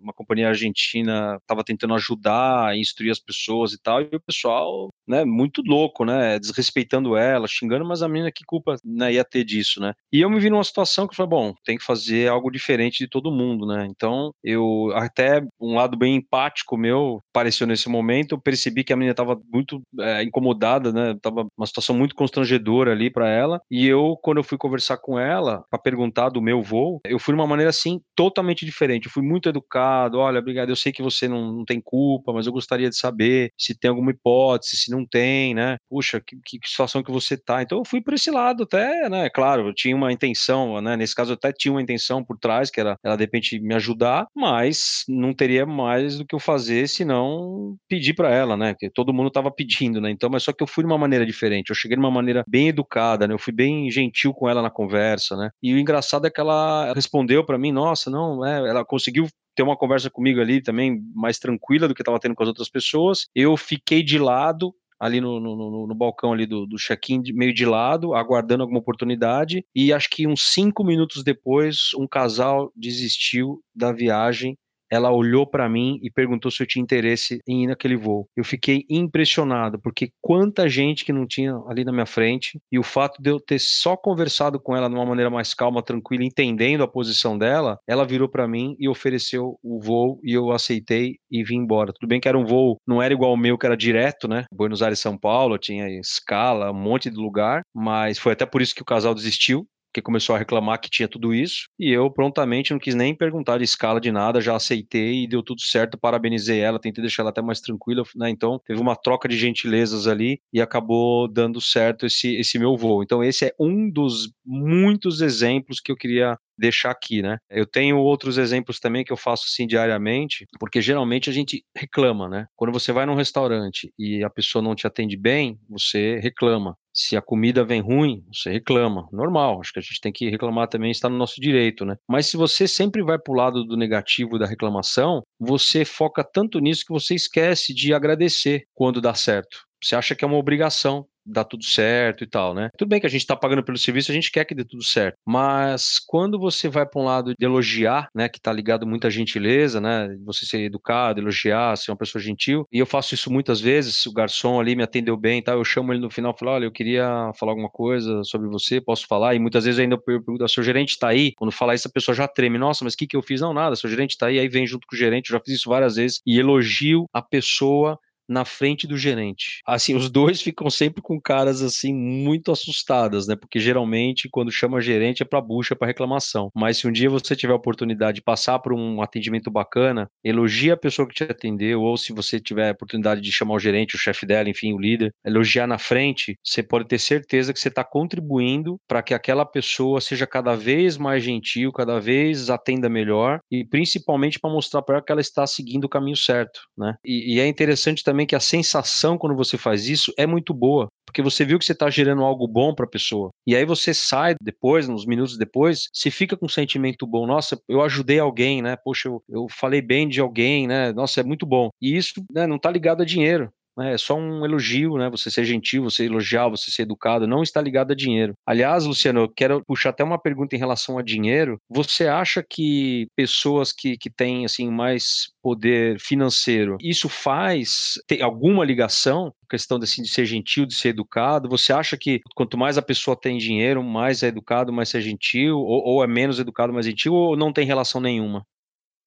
uma 0.00 0.14
companhia 0.14 0.48
argentina, 0.48 1.36
estava 1.42 1.62
tentando 1.62 1.92
ajudar, 1.94 2.74
instruir 2.78 3.10
as 3.10 3.18
pessoas 3.18 3.74
e 3.74 3.82
tal. 3.82 4.00
E 4.00 4.16
o 4.16 4.20
pessoal, 4.20 4.88
né, 5.06 5.22
muito 5.22 5.60
louco, 5.66 6.06
né? 6.06 6.38
Desrespeitando 6.38 7.14
ela, 7.14 7.46
xingando, 7.46 7.84
mas 7.84 8.02
a 8.02 8.08
menina 8.08 8.32
que 8.32 8.42
culpa 8.46 8.76
né, 8.82 9.12
ia 9.12 9.24
ter 9.24 9.44
disso, 9.44 9.80
né? 9.80 9.92
E 10.10 10.22
eu 10.22 10.30
me 10.30 10.40
vi 10.40 10.48
numa 10.48 10.64
situação 10.64 11.06
que 11.06 11.12
eu 11.12 11.16
falei, 11.16 11.30
bom, 11.30 11.54
tem 11.62 11.76
que 11.76 11.84
fazer 11.90 12.28
algo 12.28 12.50
diferente 12.50 12.98
de 12.98 13.08
todo 13.08 13.32
mundo, 13.32 13.66
né? 13.66 13.86
Então, 13.90 14.32
eu 14.44 14.90
até 14.94 15.42
um 15.60 15.74
lado 15.74 15.96
bem 15.96 16.16
empático 16.16 16.76
meu 16.76 17.20
apareceu 17.30 17.66
nesse 17.66 17.88
momento, 17.88 18.34
eu 18.34 18.40
percebi 18.40 18.84
que 18.84 18.92
a 18.92 18.96
menina 18.96 19.12
estava 19.12 19.40
muito 19.52 19.80
é, 19.98 20.22
incomodada, 20.22 20.92
né? 20.92 21.16
Tava 21.20 21.46
uma 21.56 21.66
situação 21.66 21.96
muito 21.96 22.14
constrangedora 22.14 22.92
ali 22.92 23.10
para 23.10 23.28
ela, 23.28 23.60
e 23.70 23.86
eu 23.86 24.16
quando 24.22 24.38
eu 24.38 24.44
fui 24.44 24.58
conversar 24.58 24.98
com 24.98 25.18
ela 25.18 25.64
para 25.70 25.78
perguntar 25.78 26.28
do 26.28 26.40
meu 26.40 26.62
voo, 26.62 27.00
eu 27.04 27.18
fui 27.18 27.34
de 27.34 27.40
uma 27.40 27.46
maneira 27.46 27.70
assim 27.70 28.00
totalmente 28.14 28.64
diferente. 28.64 29.06
Eu 29.06 29.12
fui 29.12 29.22
muito 29.22 29.48
educado, 29.48 30.18
olha, 30.18 30.38
obrigado, 30.38 30.68
eu 30.70 30.76
sei 30.76 30.92
que 30.92 31.02
você 31.02 31.26
não, 31.28 31.52
não 31.52 31.64
tem 31.64 31.80
culpa, 31.80 32.32
mas 32.32 32.46
eu 32.46 32.52
gostaria 32.52 32.88
de 32.88 32.96
saber 32.96 33.50
se 33.58 33.78
tem 33.78 33.88
alguma 33.88 34.10
hipótese, 34.10 34.76
se 34.76 34.90
não 34.90 35.04
tem, 35.06 35.54
né? 35.54 35.76
Puxa, 35.88 36.20
que, 36.20 36.36
que 36.44 36.68
situação 36.68 37.02
que 37.02 37.10
você 37.10 37.36
tá. 37.36 37.62
Então 37.62 37.78
eu 37.78 37.84
fui 37.84 38.00
por 38.00 38.14
esse 38.14 38.30
lado 38.30 38.64
até, 38.64 39.08
né? 39.08 39.28
Claro, 39.30 39.68
eu 39.68 39.74
tinha 39.74 39.96
uma 39.96 40.12
intenção, 40.12 40.80
né? 40.80 40.96
Nesse 40.96 41.14
caso 41.14 41.32
eu 41.32 41.34
até 41.34 41.52
tinha 41.52 41.69
uma 41.70 41.82
intenção 41.82 42.24
por 42.24 42.38
trás, 42.38 42.70
que 42.70 42.80
era 42.80 42.96
ela 43.04 43.16
de 43.16 43.24
repente 43.24 43.58
me 43.60 43.74
ajudar, 43.74 44.26
mas 44.34 45.04
não 45.08 45.32
teria 45.32 45.66
mais 45.66 46.18
do 46.18 46.26
que 46.26 46.34
eu 46.34 46.40
fazer 46.40 46.88
se 46.88 47.04
não 47.04 47.76
pedir 47.88 48.14
para 48.14 48.30
ela, 48.30 48.56
né? 48.56 48.72
Porque 48.72 48.90
todo 48.90 49.12
mundo 49.12 49.28
estava 49.28 49.50
pedindo, 49.50 50.00
né? 50.00 50.10
Então, 50.10 50.30
mas 50.30 50.42
só 50.42 50.52
que 50.52 50.62
eu 50.62 50.66
fui 50.66 50.84
de 50.84 50.90
uma 50.90 50.98
maneira 50.98 51.26
diferente. 51.26 51.70
Eu 51.70 51.76
cheguei 51.76 51.96
de 51.96 52.02
uma 52.02 52.10
maneira 52.10 52.44
bem 52.46 52.68
educada, 52.68 53.26
né? 53.26 53.34
Eu 53.34 53.38
fui 53.38 53.52
bem 53.52 53.90
gentil 53.90 54.32
com 54.32 54.48
ela 54.48 54.62
na 54.62 54.70
conversa, 54.70 55.36
né? 55.36 55.50
E 55.62 55.74
o 55.74 55.78
engraçado 55.78 56.26
é 56.26 56.30
que 56.30 56.40
ela 56.40 56.92
respondeu 56.94 57.44
para 57.44 57.58
mim, 57.58 57.72
nossa, 57.72 58.10
não, 58.10 58.44
é, 58.44 58.68
ela 58.68 58.84
conseguiu 58.84 59.26
ter 59.54 59.62
uma 59.62 59.76
conversa 59.76 60.08
comigo 60.08 60.40
ali 60.40 60.62
também 60.62 61.02
mais 61.14 61.38
tranquila 61.38 61.88
do 61.88 61.94
que 61.94 62.02
estava 62.02 62.18
tendo 62.18 62.34
com 62.34 62.42
as 62.42 62.48
outras 62.48 62.68
pessoas. 62.68 63.26
Eu 63.34 63.56
fiquei 63.56 64.02
de 64.02 64.18
lado, 64.18 64.74
ali 65.00 65.18
no, 65.18 65.40
no, 65.40 65.86
no, 65.86 65.94
balcão 65.94 66.32
ali 66.34 66.44
do, 66.44 66.66
do 66.66 66.76
check-in, 66.76 67.22
meio 67.32 67.54
de 67.54 67.64
lado, 67.64 68.14
aguardando 68.14 68.62
alguma 68.62 68.80
oportunidade. 68.80 69.64
E 69.74 69.94
acho 69.94 70.10
que 70.10 70.26
uns 70.26 70.52
cinco 70.52 70.84
minutos 70.84 71.24
depois, 71.24 71.92
um 71.98 72.06
casal 72.06 72.70
desistiu 72.76 73.62
da 73.74 73.92
viagem 73.92 74.58
ela 74.90 75.10
olhou 75.10 75.46
para 75.46 75.68
mim 75.68 75.98
e 76.02 76.10
perguntou 76.10 76.50
se 76.50 76.62
eu 76.62 76.66
tinha 76.66 76.82
interesse 76.82 77.40
em 77.46 77.64
ir 77.64 77.66
naquele 77.66 77.96
voo. 77.96 78.26
Eu 78.36 78.44
fiquei 78.44 78.84
impressionado, 78.88 79.80
porque 79.80 80.10
quanta 80.20 80.68
gente 80.68 81.04
que 81.04 81.12
não 81.12 81.26
tinha 81.26 81.54
ali 81.68 81.84
na 81.84 81.92
minha 81.92 82.06
frente, 82.06 82.58
e 82.70 82.78
o 82.78 82.82
fato 82.82 83.22
de 83.22 83.30
eu 83.30 83.40
ter 83.40 83.58
só 83.60 83.96
conversado 83.96 84.60
com 84.60 84.76
ela 84.76 84.88
de 84.88 84.94
uma 84.94 85.06
maneira 85.06 85.30
mais 85.30 85.54
calma, 85.54 85.82
tranquila, 85.82 86.24
entendendo 86.24 86.82
a 86.82 86.88
posição 86.88 87.38
dela, 87.38 87.78
ela 87.86 88.04
virou 88.04 88.28
para 88.28 88.48
mim 88.48 88.74
e 88.78 88.88
ofereceu 88.88 89.58
o 89.62 89.80
voo 89.80 90.18
e 90.24 90.32
eu 90.32 90.50
aceitei 90.50 91.16
e 91.30 91.44
vim 91.44 91.56
embora. 91.56 91.92
Tudo 91.92 92.08
bem 92.08 92.20
que 92.20 92.28
era 92.28 92.38
um 92.38 92.44
voo, 92.44 92.76
não 92.86 93.02
era 93.02 93.14
igual 93.14 93.32
o 93.32 93.36
meu, 93.36 93.56
que 93.56 93.66
era 93.66 93.76
direto, 93.76 94.26
né? 94.26 94.44
Buenos 94.52 94.82
Aires, 94.82 94.98
São 94.98 95.16
Paulo, 95.16 95.58
tinha 95.58 95.88
escala, 96.00 96.70
um 96.70 96.74
monte 96.74 97.10
de 97.10 97.16
lugar, 97.16 97.62
mas 97.74 98.18
foi 98.18 98.32
até 98.32 98.44
por 98.44 98.60
isso 98.62 98.74
que 98.74 98.82
o 98.82 98.86
casal 98.86 99.14
desistiu, 99.14 99.66
que 99.92 100.02
começou 100.02 100.34
a 100.34 100.38
reclamar 100.38 100.80
que 100.80 100.90
tinha 100.90 101.08
tudo 101.08 101.34
isso, 101.34 101.68
e 101.78 101.90
eu 101.90 102.10
prontamente 102.10 102.72
não 102.72 102.78
quis 102.78 102.94
nem 102.94 103.14
perguntar 103.14 103.58
de 103.58 103.64
escala 103.64 104.00
de 104.00 104.10
nada, 104.10 104.40
já 104.40 104.54
aceitei 104.56 105.24
e 105.24 105.28
deu 105.28 105.42
tudo 105.42 105.60
certo, 105.60 105.98
parabenizei 105.98 106.60
ela, 106.60 106.78
tentei 106.78 107.02
deixar 107.02 107.22
ela 107.22 107.30
até 107.30 107.42
mais 107.42 107.60
tranquila, 107.60 108.02
né? 108.16 108.30
Então, 108.30 108.60
teve 108.66 108.80
uma 108.80 108.96
troca 108.96 109.28
de 109.28 109.36
gentilezas 109.36 110.06
ali 110.06 110.40
e 110.52 110.60
acabou 110.60 111.28
dando 111.28 111.60
certo 111.60 112.06
esse, 112.06 112.36
esse 112.36 112.58
meu 112.58 112.76
voo. 112.76 113.02
Então, 113.02 113.22
esse 113.22 113.46
é 113.46 113.52
um 113.58 113.90
dos 113.90 114.32
muitos 114.44 115.20
exemplos 115.20 115.80
que 115.80 115.92
eu 115.92 115.96
queria 115.96 116.36
deixar 116.60 116.90
aqui, 116.90 117.22
né? 117.22 117.38
Eu 117.50 117.66
tenho 117.66 117.96
outros 117.96 118.36
exemplos 118.36 118.78
também 118.78 119.02
que 119.02 119.12
eu 119.12 119.16
faço 119.16 119.44
assim 119.46 119.66
diariamente, 119.66 120.46
porque 120.58 120.80
geralmente 120.82 121.30
a 121.30 121.32
gente 121.32 121.64
reclama, 121.74 122.28
né? 122.28 122.46
Quando 122.54 122.72
você 122.72 122.92
vai 122.92 123.06
num 123.06 123.14
restaurante 123.14 123.92
e 123.98 124.22
a 124.22 124.28
pessoa 124.28 124.62
não 124.62 124.74
te 124.74 124.86
atende 124.86 125.16
bem, 125.16 125.58
você 125.68 126.20
reclama. 126.20 126.76
Se 127.02 127.16
a 127.16 127.22
comida 127.22 127.64
vem 127.64 127.80
ruim, 127.80 128.22
você 128.30 128.50
reclama. 128.50 129.08
Normal, 129.10 129.58
acho 129.58 129.72
que 129.72 129.78
a 129.78 129.82
gente 129.82 130.00
tem 130.02 130.12
que 130.12 130.28
reclamar 130.28 130.68
também, 130.68 130.90
está 130.90 131.08
no 131.08 131.16
nosso 131.16 131.40
direito, 131.40 131.86
né? 131.86 131.96
Mas 132.06 132.26
se 132.26 132.36
você 132.36 132.68
sempre 132.68 133.02
vai 133.02 133.18
para 133.18 133.32
o 133.32 133.36
lado 133.36 133.64
do 133.64 133.74
negativo 133.74 134.38
da 134.38 134.44
reclamação, 134.46 135.22
você 135.38 135.82
foca 135.82 136.22
tanto 136.22 136.60
nisso 136.60 136.84
que 136.86 136.92
você 136.92 137.14
esquece 137.14 137.72
de 137.72 137.94
agradecer 137.94 138.64
quando 138.74 139.00
dá 139.00 139.14
certo. 139.14 139.64
Você 139.82 139.96
acha 139.96 140.14
que 140.14 140.26
é 140.26 140.28
uma 140.28 140.36
obrigação 140.36 141.06
dar 141.30 141.44
tudo 141.44 141.64
certo 141.64 142.24
e 142.24 142.26
tal, 142.26 142.54
né? 142.54 142.68
Tudo 142.76 142.88
bem 142.88 143.00
que 143.00 143.06
a 143.06 143.10
gente 143.10 143.22
está 143.22 143.36
pagando 143.36 143.62
pelo 143.62 143.78
serviço, 143.78 144.10
a 144.10 144.14
gente 144.14 144.30
quer 144.30 144.44
que 144.44 144.54
dê 144.54 144.64
tudo 144.64 144.84
certo, 144.84 145.16
mas 145.26 145.98
quando 146.06 146.38
você 146.38 146.68
vai 146.68 146.86
para 146.86 147.00
um 147.00 147.04
lado 147.04 147.34
de 147.38 147.44
elogiar, 147.44 148.08
né, 148.14 148.28
que 148.28 148.38
está 148.38 148.52
ligado 148.52 148.86
muito 148.86 149.06
à 149.06 149.10
gentileza, 149.10 149.80
né, 149.80 150.08
você 150.24 150.46
ser 150.46 150.60
educado, 150.60 151.20
elogiar, 151.20 151.76
ser 151.76 151.90
uma 151.90 151.96
pessoa 151.96 152.20
gentil, 152.22 152.66
e 152.72 152.78
eu 152.78 152.86
faço 152.86 153.14
isso 153.14 153.30
muitas 153.30 153.60
vezes, 153.60 154.06
o 154.06 154.12
garçom 154.12 154.60
ali 154.60 154.74
me 154.74 154.82
atendeu 154.82 155.16
bem 155.16 155.38
e 155.38 155.42
tal, 155.42 155.58
eu 155.58 155.64
chamo 155.64 155.92
ele 155.92 156.00
no 156.00 156.10
final 156.10 156.36
falo, 156.36 156.52
olha, 156.52 156.64
eu 156.64 156.72
queria 156.72 157.30
falar 157.38 157.52
alguma 157.52 157.70
coisa 157.70 158.22
sobre 158.24 158.48
você, 158.48 158.80
posso 158.80 159.06
falar? 159.06 159.34
E 159.34 159.38
muitas 159.38 159.64
vezes 159.64 159.78
ainda 159.78 159.94
eu 159.94 160.00
pergunto, 160.00 160.46
seu 160.48 160.62
gerente 160.62 160.90
está 160.90 161.08
aí? 161.08 161.32
Quando 161.36 161.52
fala 161.52 161.74
isso, 161.74 161.88
a 161.88 161.90
pessoa 161.90 162.14
já 162.14 162.26
treme, 162.26 162.58
nossa, 162.58 162.84
mas 162.84 162.94
o 162.94 162.96
que, 162.96 163.06
que 163.06 163.16
eu 163.16 163.22
fiz? 163.22 163.40
Não, 163.40 163.52
nada, 163.52 163.76
seu 163.76 163.88
gerente 163.88 164.10
está 164.10 164.26
aí, 164.26 164.38
aí 164.38 164.48
vem 164.48 164.66
junto 164.66 164.86
com 164.86 164.94
o 164.94 164.98
gerente, 164.98 165.30
eu 165.30 165.38
já 165.38 165.42
fiz 165.44 165.56
isso 165.56 165.68
várias 165.68 165.96
vezes, 165.96 166.20
e 166.26 166.38
elogio 166.38 167.06
a 167.12 167.22
pessoa 167.22 167.98
na 168.30 168.44
frente 168.44 168.86
do 168.86 168.96
gerente. 168.96 169.60
Assim, 169.66 169.94
os 169.94 170.08
dois 170.08 170.40
ficam 170.40 170.70
sempre 170.70 171.02
com 171.02 171.20
caras 171.20 171.62
assim 171.62 171.92
muito 171.92 172.52
assustadas, 172.52 173.26
né? 173.26 173.36
Porque 173.36 173.58
geralmente 173.58 174.28
quando 174.30 174.52
chama 174.52 174.80
gerente 174.80 175.22
é 175.22 175.26
para 175.26 175.40
bucha, 175.40 175.74
para 175.74 175.88
reclamação. 175.88 176.50
Mas 176.54 176.78
se 176.78 176.86
um 176.86 176.92
dia 176.92 177.10
você 177.10 177.34
tiver 177.34 177.52
a 177.52 177.56
oportunidade 177.56 178.16
de 178.16 178.22
passar 178.22 178.58
por 178.60 178.72
um 178.72 179.02
atendimento 179.02 179.50
bacana, 179.50 180.08
elogia 180.22 180.74
a 180.74 180.76
pessoa 180.76 181.08
que 181.08 181.14
te 181.14 181.24
atendeu, 181.24 181.82
ou 181.82 181.96
se 181.96 182.12
você 182.12 182.38
tiver 182.38 182.68
a 182.68 182.72
oportunidade 182.72 183.20
de 183.20 183.32
chamar 183.32 183.54
o 183.54 183.58
gerente, 183.58 183.96
o 183.96 183.98
chefe 183.98 184.24
dela, 184.24 184.48
enfim, 184.48 184.72
o 184.72 184.78
líder, 184.78 185.12
elogiar 185.24 185.66
na 185.66 185.78
frente, 185.78 186.38
você 186.44 186.62
pode 186.62 186.86
ter 186.86 186.98
certeza 186.98 187.52
que 187.52 187.60
você 187.60 187.68
está 187.68 187.82
contribuindo 187.82 188.78
para 188.86 189.02
que 189.02 189.14
aquela 189.14 189.44
pessoa 189.44 190.00
seja 190.00 190.26
cada 190.26 190.54
vez 190.54 190.96
mais 190.96 191.22
gentil, 191.24 191.72
cada 191.72 191.98
vez 192.00 192.50
atenda 192.50 192.88
melhor 192.88 193.40
e 193.50 193.64
principalmente 193.64 194.38
para 194.38 194.50
mostrar 194.50 194.82
para 194.82 194.96
ela 194.96 195.04
que 195.04 195.12
ela 195.12 195.20
está 195.20 195.46
seguindo 195.46 195.84
o 195.84 195.88
caminho 195.88 196.16
certo, 196.16 196.60
né? 196.76 196.94
E, 197.04 197.34
e 197.34 197.40
é 197.40 197.46
interessante 197.46 198.04
também 198.04 198.19
também 198.20 198.26
que 198.26 198.36
a 198.36 198.40
sensação 198.40 199.16
quando 199.16 199.34
você 199.34 199.56
faz 199.56 199.88
isso 199.88 200.12
é 200.16 200.26
muito 200.26 200.52
boa, 200.52 200.88
porque 201.06 201.22
você 201.22 201.44
viu 201.44 201.58
que 201.58 201.64
você 201.64 201.72
está 201.72 201.88
gerando 201.88 202.22
algo 202.22 202.46
bom 202.46 202.74
para 202.74 202.84
a 202.84 202.88
pessoa. 202.88 203.30
E 203.46 203.56
aí 203.56 203.64
você 203.64 203.94
sai 203.94 204.34
depois, 204.40 204.88
uns 204.88 205.06
minutos 205.06 205.38
depois, 205.38 205.88
se 205.92 206.10
fica 206.10 206.36
com 206.36 206.46
um 206.46 206.48
sentimento 206.48 207.06
bom. 207.06 207.26
Nossa, 207.26 207.58
eu 207.68 207.82
ajudei 207.82 208.18
alguém, 208.18 208.62
né? 208.62 208.76
Poxa, 208.76 209.08
eu, 209.08 209.22
eu 209.28 209.46
falei 209.50 209.80
bem 209.80 210.08
de 210.08 210.20
alguém, 210.20 210.66
né? 210.66 210.92
Nossa, 210.92 211.20
é 211.20 211.24
muito 211.24 211.46
bom. 211.46 211.70
E 211.80 211.96
isso 211.96 212.12
né, 212.32 212.46
não 212.46 212.56
está 212.56 212.70
ligado 212.70 213.02
a 213.02 213.06
dinheiro 213.06 213.50
né? 213.80 213.94
É 213.94 213.98
só 213.98 214.14
um 214.14 214.44
elogio, 214.44 214.98
né? 214.98 215.08
Você 215.10 215.30
ser 215.30 215.44
gentil, 215.44 215.84
você 215.84 216.04
elogiar, 216.04 216.48
você 216.48 216.70
ser 216.70 216.82
educado, 216.82 217.26
não 217.26 217.42
está 217.42 217.60
ligado 217.60 217.92
a 217.92 217.96
dinheiro. 217.96 218.34
Aliás, 218.46 218.84
Luciano, 218.84 219.20
eu 219.20 219.28
quero 219.28 219.64
puxar 219.64 219.90
até 219.90 220.04
uma 220.04 220.20
pergunta 220.20 220.54
em 220.54 220.58
relação 220.58 220.98
a 220.98 221.02
dinheiro. 221.02 221.58
Você 221.70 222.06
acha 222.06 222.44
que 222.48 223.06
pessoas 223.16 223.72
que, 223.72 223.96
que 223.96 224.10
têm 224.10 224.44
assim 224.44 224.70
mais 224.70 225.30
poder 225.42 225.98
financeiro, 225.98 226.76
isso 226.80 227.08
faz 227.08 227.94
tem 228.06 228.20
alguma 228.20 228.64
ligação? 228.64 229.32
Questão 229.48 229.78
assim, 229.78 230.02
de 230.02 230.08
ser 230.08 230.26
gentil, 230.26 230.66
de 230.66 230.74
ser 230.74 230.90
educado. 230.90 231.48
Você 231.48 231.72
acha 231.72 231.96
que 231.96 232.20
quanto 232.36 232.58
mais 232.58 232.76
a 232.76 232.82
pessoa 232.82 233.18
tem 233.18 233.38
dinheiro, 233.38 233.82
mais 233.82 234.22
é 234.22 234.28
educado, 234.28 234.72
mais 234.72 234.94
é 234.94 235.00
gentil, 235.00 235.58
ou, 235.58 235.82
ou 235.84 236.04
é 236.04 236.06
menos 236.06 236.38
educado, 236.38 236.72
mais 236.72 236.86
gentil, 236.86 237.14
ou 237.14 237.36
não 237.36 237.52
tem 237.52 237.66
relação 237.66 238.00
nenhuma? 238.00 238.44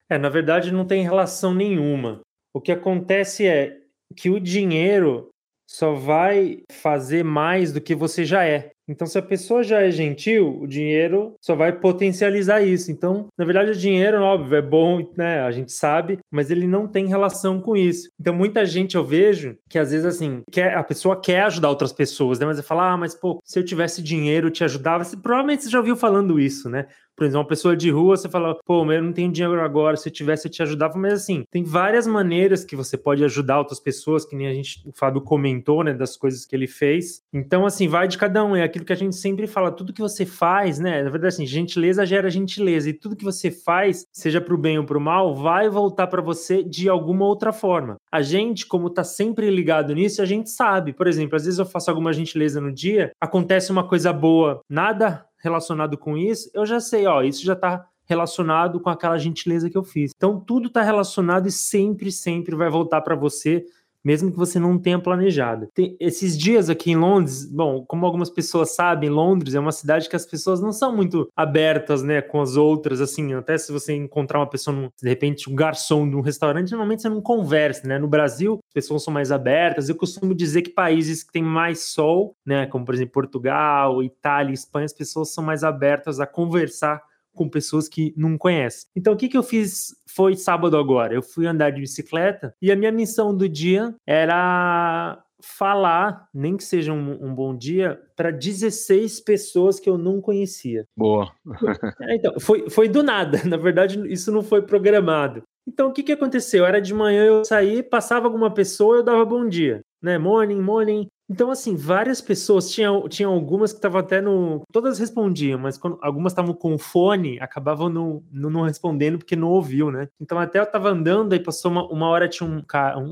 É, 0.10 0.18
na 0.18 0.30
verdade, 0.30 0.72
não 0.72 0.86
tem 0.86 1.04
relação 1.04 1.54
nenhuma. 1.54 2.22
O 2.54 2.60
que 2.60 2.72
acontece 2.72 3.48
é, 3.48 3.83
que 4.14 4.30
o 4.30 4.40
dinheiro 4.40 5.30
só 5.68 5.94
vai 5.94 6.60
fazer 6.72 7.24
mais 7.24 7.72
do 7.74 7.82
que 7.82 7.96
você 7.96 8.24
já 8.24 8.46
é. 8.46 8.72
Então, 8.88 9.08
se 9.08 9.18
a 9.18 9.22
pessoa 9.22 9.64
já 9.64 9.82
é 9.82 9.90
gentil, 9.90 10.60
o 10.62 10.68
dinheiro 10.68 11.36
só 11.42 11.56
vai 11.56 11.72
potencializar 11.72 12.62
isso. 12.62 12.92
Então, 12.92 13.28
na 13.38 13.46
verdade, 13.46 13.72
o 13.72 13.76
dinheiro, 13.76 14.22
óbvio, 14.22 14.58
é 14.58 14.62
bom, 14.62 15.10
né? 15.16 15.42
A 15.42 15.52
gente 15.52 15.72
sabe, 15.72 16.20
mas 16.30 16.52
ele 16.52 16.68
não 16.68 16.86
tem 16.88 17.08
relação 17.08 17.62
com 17.62 17.78
isso. 17.78 18.10
Então, 18.20 18.36
muita 18.36 18.66
gente 18.66 18.96
eu 18.96 19.06
vejo 19.06 19.56
que 19.70 19.80
às 19.80 19.92
vezes 19.92 20.06
assim, 20.06 20.42
quer, 20.52 20.76
a 20.76 20.84
pessoa 20.84 21.20
quer 21.20 21.44
ajudar 21.44 21.70
outras 21.70 21.94
pessoas, 21.94 22.40
né? 22.40 22.46
Mas 22.46 22.60
fala, 22.66 22.92
ah, 22.92 22.98
mas 22.98 23.16
pô, 23.16 23.42
se 23.46 23.58
eu 23.58 23.64
tivesse 23.64 24.02
dinheiro, 24.02 24.48
eu 24.48 24.52
te 24.52 24.66
ajudava. 24.66 25.04
Você, 25.04 25.16
provavelmente 25.16 25.64
você 25.64 25.70
já 25.70 25.80
ouviu 25.80 25.96
falando 25.96 26.40
isso, 26.40 26.70
né? 26.70 26.88
Por 27.16 27.26
exemplo, 27.26 27.42
uma 27.42 27.48
pessoa 27.48 27.76
de 27.76 27.90
rua, 27.90 28.18
você 28.18 28.28
fala, 28.28 28.58
pô, 28.66 28.84
mas 28.84 28.98
eu 28.98 29.04
não 29.04 29.14
tenho 29.14 29.32
dinheiro 29.32 29.62
agora, 29.62 29.96
se 29.96 30.10
eu 30.10 30.14
tivesse 30.14 30.48
eu 30.48 30.52
te 30.52 30.64
ajudava, 30.64 30.98
mas 30.98 31.14
assim, 31.14 31.44
tem 31.52 31.64
várias 31.64 32.08
maneiras 32.08 32.64
que 32.64 32.76
você 32.76 32.98
pode 32.98 33.24
ajudar 33.24 33.60
outras 33.60 33.80
pessoas, 33.80 34.26
que 34.26 34.36
nem 34.36 34.48
a 34.48 34.54
gente, 34.54 34.82
o 34.86 34.92
Fábio 34.92 35.22
comentou, 35.22 35.84
né, 35.84 35.94
das 35.94 36.18
coisas 36.18 36.46
que 36.46 36.56
ele 36.56 36.68
fez. 36.68 37.22
Então, 37.32 37.66
assim, 37.66 37.88
vai 37.88 38.08
de 38.08 38.18
cada 38.18 38.44
um, 38.44 38.56
é 38.56 38.64
aquilo 38.64 38.86
que 38.86 38.94
a 38.94 38.98
gente 38.98 39.16
sempre 39.16 39.48
fala, 39.48 39.72
tudo 39.72 39.94
que 39.94 40.02
você 40.02 40.26
faz, 40.26 40.80
né, 40.80 41.04
na 41.04 41.10
verdade, 41.10 41.36
assim, 41.36 41.46
gentileza 41.46 42.06
gera 42.06 42.30
gentileza, 42.30 42.90
e 42.90 42.94
tudo 42.94 43.16
que 43.16 43.24
você 43.24 43.52
faz, 43.52 44.06
seja 44.12 44.42
para 44.42 44.54
o 44.54 44.58
bem 44.58 44.78
ou 44.80 44.86
para 44.86 44.98
o 44.98 45.02
mal, 45.02 45.36
vai 45.36 45.70
voltar 45.70 46.08
para 46.08 46.22
você 46.22 46.64
de 46.64 46.90
alguma 46.90 47.26
outra 47.26 47.52
forma. 47.52 47.98
A 48.12 48.22
gente, 48.22 48.66
como 48.66 48.90
tá 48.90 49.04
sempre 49.04 49.50
ligado 49.50 49.94
nisso, 49.94 50.22
a 50.22 50.26
gente 50.26 50.50
sabe, 50.50 50.94
por 50.94 51.08
exemplo, 51.08 51.36
às 51.36 51.46
vezes 51.46 51.60
eu 51.60 51.66
faço 51.66 51.90
alguma 51.90 52.14
gentileza 52.14 52.60
no 52.60 52.72
dia, 52.72 53.12
acontece 53.22 53.72
uma 53.72 53.88
coisa 53.88 54.12
boa, 54.12 54.62
nada 54.70 55.26
relacionado 55.44 55.98
com 55.98 56.18
isso, 56.18 56.50
eu 56.54 56.66
já 56.66 56.80
sei, 56.80 57.06
ó, 57.06 57.22
isso 57.22 57.44
já 57.44 57.52
está 57.54 57.86
relacionado 58.06 58.80
com 58.80 58.90
aquela 58.90 59.18
gentileza 59.18 59.70
que 59.70 59.78
eu 59.78 59.84
fiz. 59.84 60.12
Então 60.16 60.40
tudo 60.40 60.68
está 60.68 60.82
relacionado 60.82 61.48
e 61.48 61.52
sempre, 61.52 62.12
sempre 62.12 62.56
vai 62.56 62.70
voltar 62.70 63.02
para 63.02 63.16
você 63.16 63.66
mesmo 64.04 64.32
que 64.32 64.38
você 64.38 64.60
não 64.60 64.78
tenha 64.78 65.00
planejado. 65.00 65.68
Tem, 65.74 65.96
esses 66.00 66.38
dias 66.38 66.70
aqui 66.70 66.92
em 66.92 66.96
Londres, 66.96 67.46
bom, 67.46 67.84
como 67.88 68.06
algumas 68.06 68.30
pessoas 68.30 68.76
sabem, 68.76 69.10
Londres 69.10 69.56
é 69.56 69.60
uma 69.60 69.72
cidade 69.72 70.10
que 70.10 70.16
as 70.16 70.26
pessoas 70.26 70.62
não 70.62 70.72
são 70.72 70.96
muito 70.96 71.30
abertas, 71.36 72.04
né, 72.04 72.22
com 72.22 72.42
as 72.42 72.56
outras, 72.56 73.02
assim, 73.02 73.34
até 73.34 73.58
se 73.58 73.72
você 73.72 73.94
encontrar 73.94 74.40
uma 74.40 74.50
pessoa, 74.50 74.76
num, 74.76 74.90
de 75.02 75.10
repente, 75.10 75.50
um 75.50 75.56
garçom 75.56 76.10
de 76.10 76.16
um 76.16 76.22
restaurante, 76.22 76.72
normalmente 76.72 77.02
você 77.02 77.10
não 77.10 77.22
conversa, 77.22 77.88
né, 77.88 77.98
no 77.98 78.08
Brasil 78.08 78.60
as 78.68 78.74
pessoas 78.74 79.04
são 79.04 79.14
mais 79.14 79.32
abertas, 79.32 79.90
eu 79.90 79.96
costumo 79.96 80.34
dizer 80.36 80.62
que 80.62 80.70
países 80.72 81.24
que 81.24 81.32
têm 81.32 81.44
mais 81.44 81.86
sol, 81.92 82.36
né, 82.46 82.66
como 82.66 82.86
por 82.86 82.94
exemplo 82.94 83.14
Portugal, 83.14 84.02
Itália, 84.04 84.54
Espanha, 84.54 84.86
as 84.86 84.94
pessoas 84.94 85.34
são 85.34 85.44
mais 85.44 85.64
abertas 85.64 86.20
a 86.20 86.26
conversar 86.26 87.02
com 87.34 87.50
pessoas 87.50 87.88
que 87.88 88.14
não 88.16 88.38
conhecem. 88.38 88.88
Então, 88.96 89.14
o 89.14 89.18
que, 89.18 89.28
que 89.28 89.38
eu 89.38 89.44
fiz 89.44 89.96
foi 90.08 90.36
sábado 90.36 90.78
agora? 90.78 91.14
Eu 91.14 91.22
fui 91.22 91.48
andar 91.48 91.72
de 91.72 91.82
bicicleta 91.82 92.54
e 92.62 92.72
a 92.72 92.76
minha 92.76 92.92
missão 92.92 93.36
do 93.36 93.50
dia 93.50 93.96
era 94.08 95.24
falar, 95.44 96.30
nem 96.34 96.56
que 96.56 96.64
seja 96.64 96.94
um, 96.94 97.18
um 97.22 97.36
bom 97.36 97.56
dia, 97.56 98.02
para 98.16 98.32
16 98.32 99.20
pessoas 99.20 99.80
que 99.80 99.90
eu 99.90 99.98
não 99.98 100.22
conhecia. 100.22 100.88
Boa. 100.96 101.30
é, 102.02 102.16
então, 102.16 102.40
foi, 102.40 102.70
foi 102.70 102.88
do 102.88 103.04
nada. 103.04 103.42
Na 103.46 103.58
verdade, 103.58 104.02
isso 104.12 104.32
não 104.32 104.42
foi 104.42 104.62
programado. 104.62 105.44
Então, 105.68 105.90
o 105.90 105.94
que, 105.94 106.04
que 106.04 106.12
aconteceu? 106.12 106.66
Era 106.66 106.80
de 106.80 106.94
manhã 106.94 107.26
eu 107.26 107.46
saí, 107.46 107.84
passava 107.84 108.26
alguma 108.26 108.54
pessoa, 108.54 108.98
eu 108.98 109.04
dava 109.04 109.24
bom 109.26 109.48
dia, 109.48 109.82
né? 110.02 110.18
Morning, 110.18 110.62
morning. 110.62 111.08
Então, 111.30 111.50
assim, 111.50 111.76
várias 111.76 112.20
pessoas, 112.22 112.70
tinha, 112.70 112.90
tinha 113.08 113.28
algumas 113.28 113.72
que 113.72 113.78
estavam 113.78 114.00
até 114.00 114.20
no. 114.20 114.62
Todas 114.72 115.00
respondiam, 115.00 115.58
mas 115.58 115.78
quando, 115.78 115.98
algumas 116.02 116.34
estavam 116.34 116.54
com 116.54 116.78
fone, 116.78 117.40
acabavam 117.40 117.90
não, 117.90 118.24
não, 118.32 118.50
não, 118.50 118.62
respondendo 118.64 119.18
porque 119.18 119.36
não 119.36 119.48
ouviu, 119.50 119.90
né? 119.90 120.10
Então, 120.20 120.38
até 120.38 120.60
eu 120.60 120.66
tava 120.66 120.90
andando, 120.90 121.34
aí 121.34 121.40
passou 121.40 121.72
uma, 121.72 121.88
uma 121.88 122.08
hora, 122.08 122.28
tinha 122.28 122.48
um, 122.48 122.62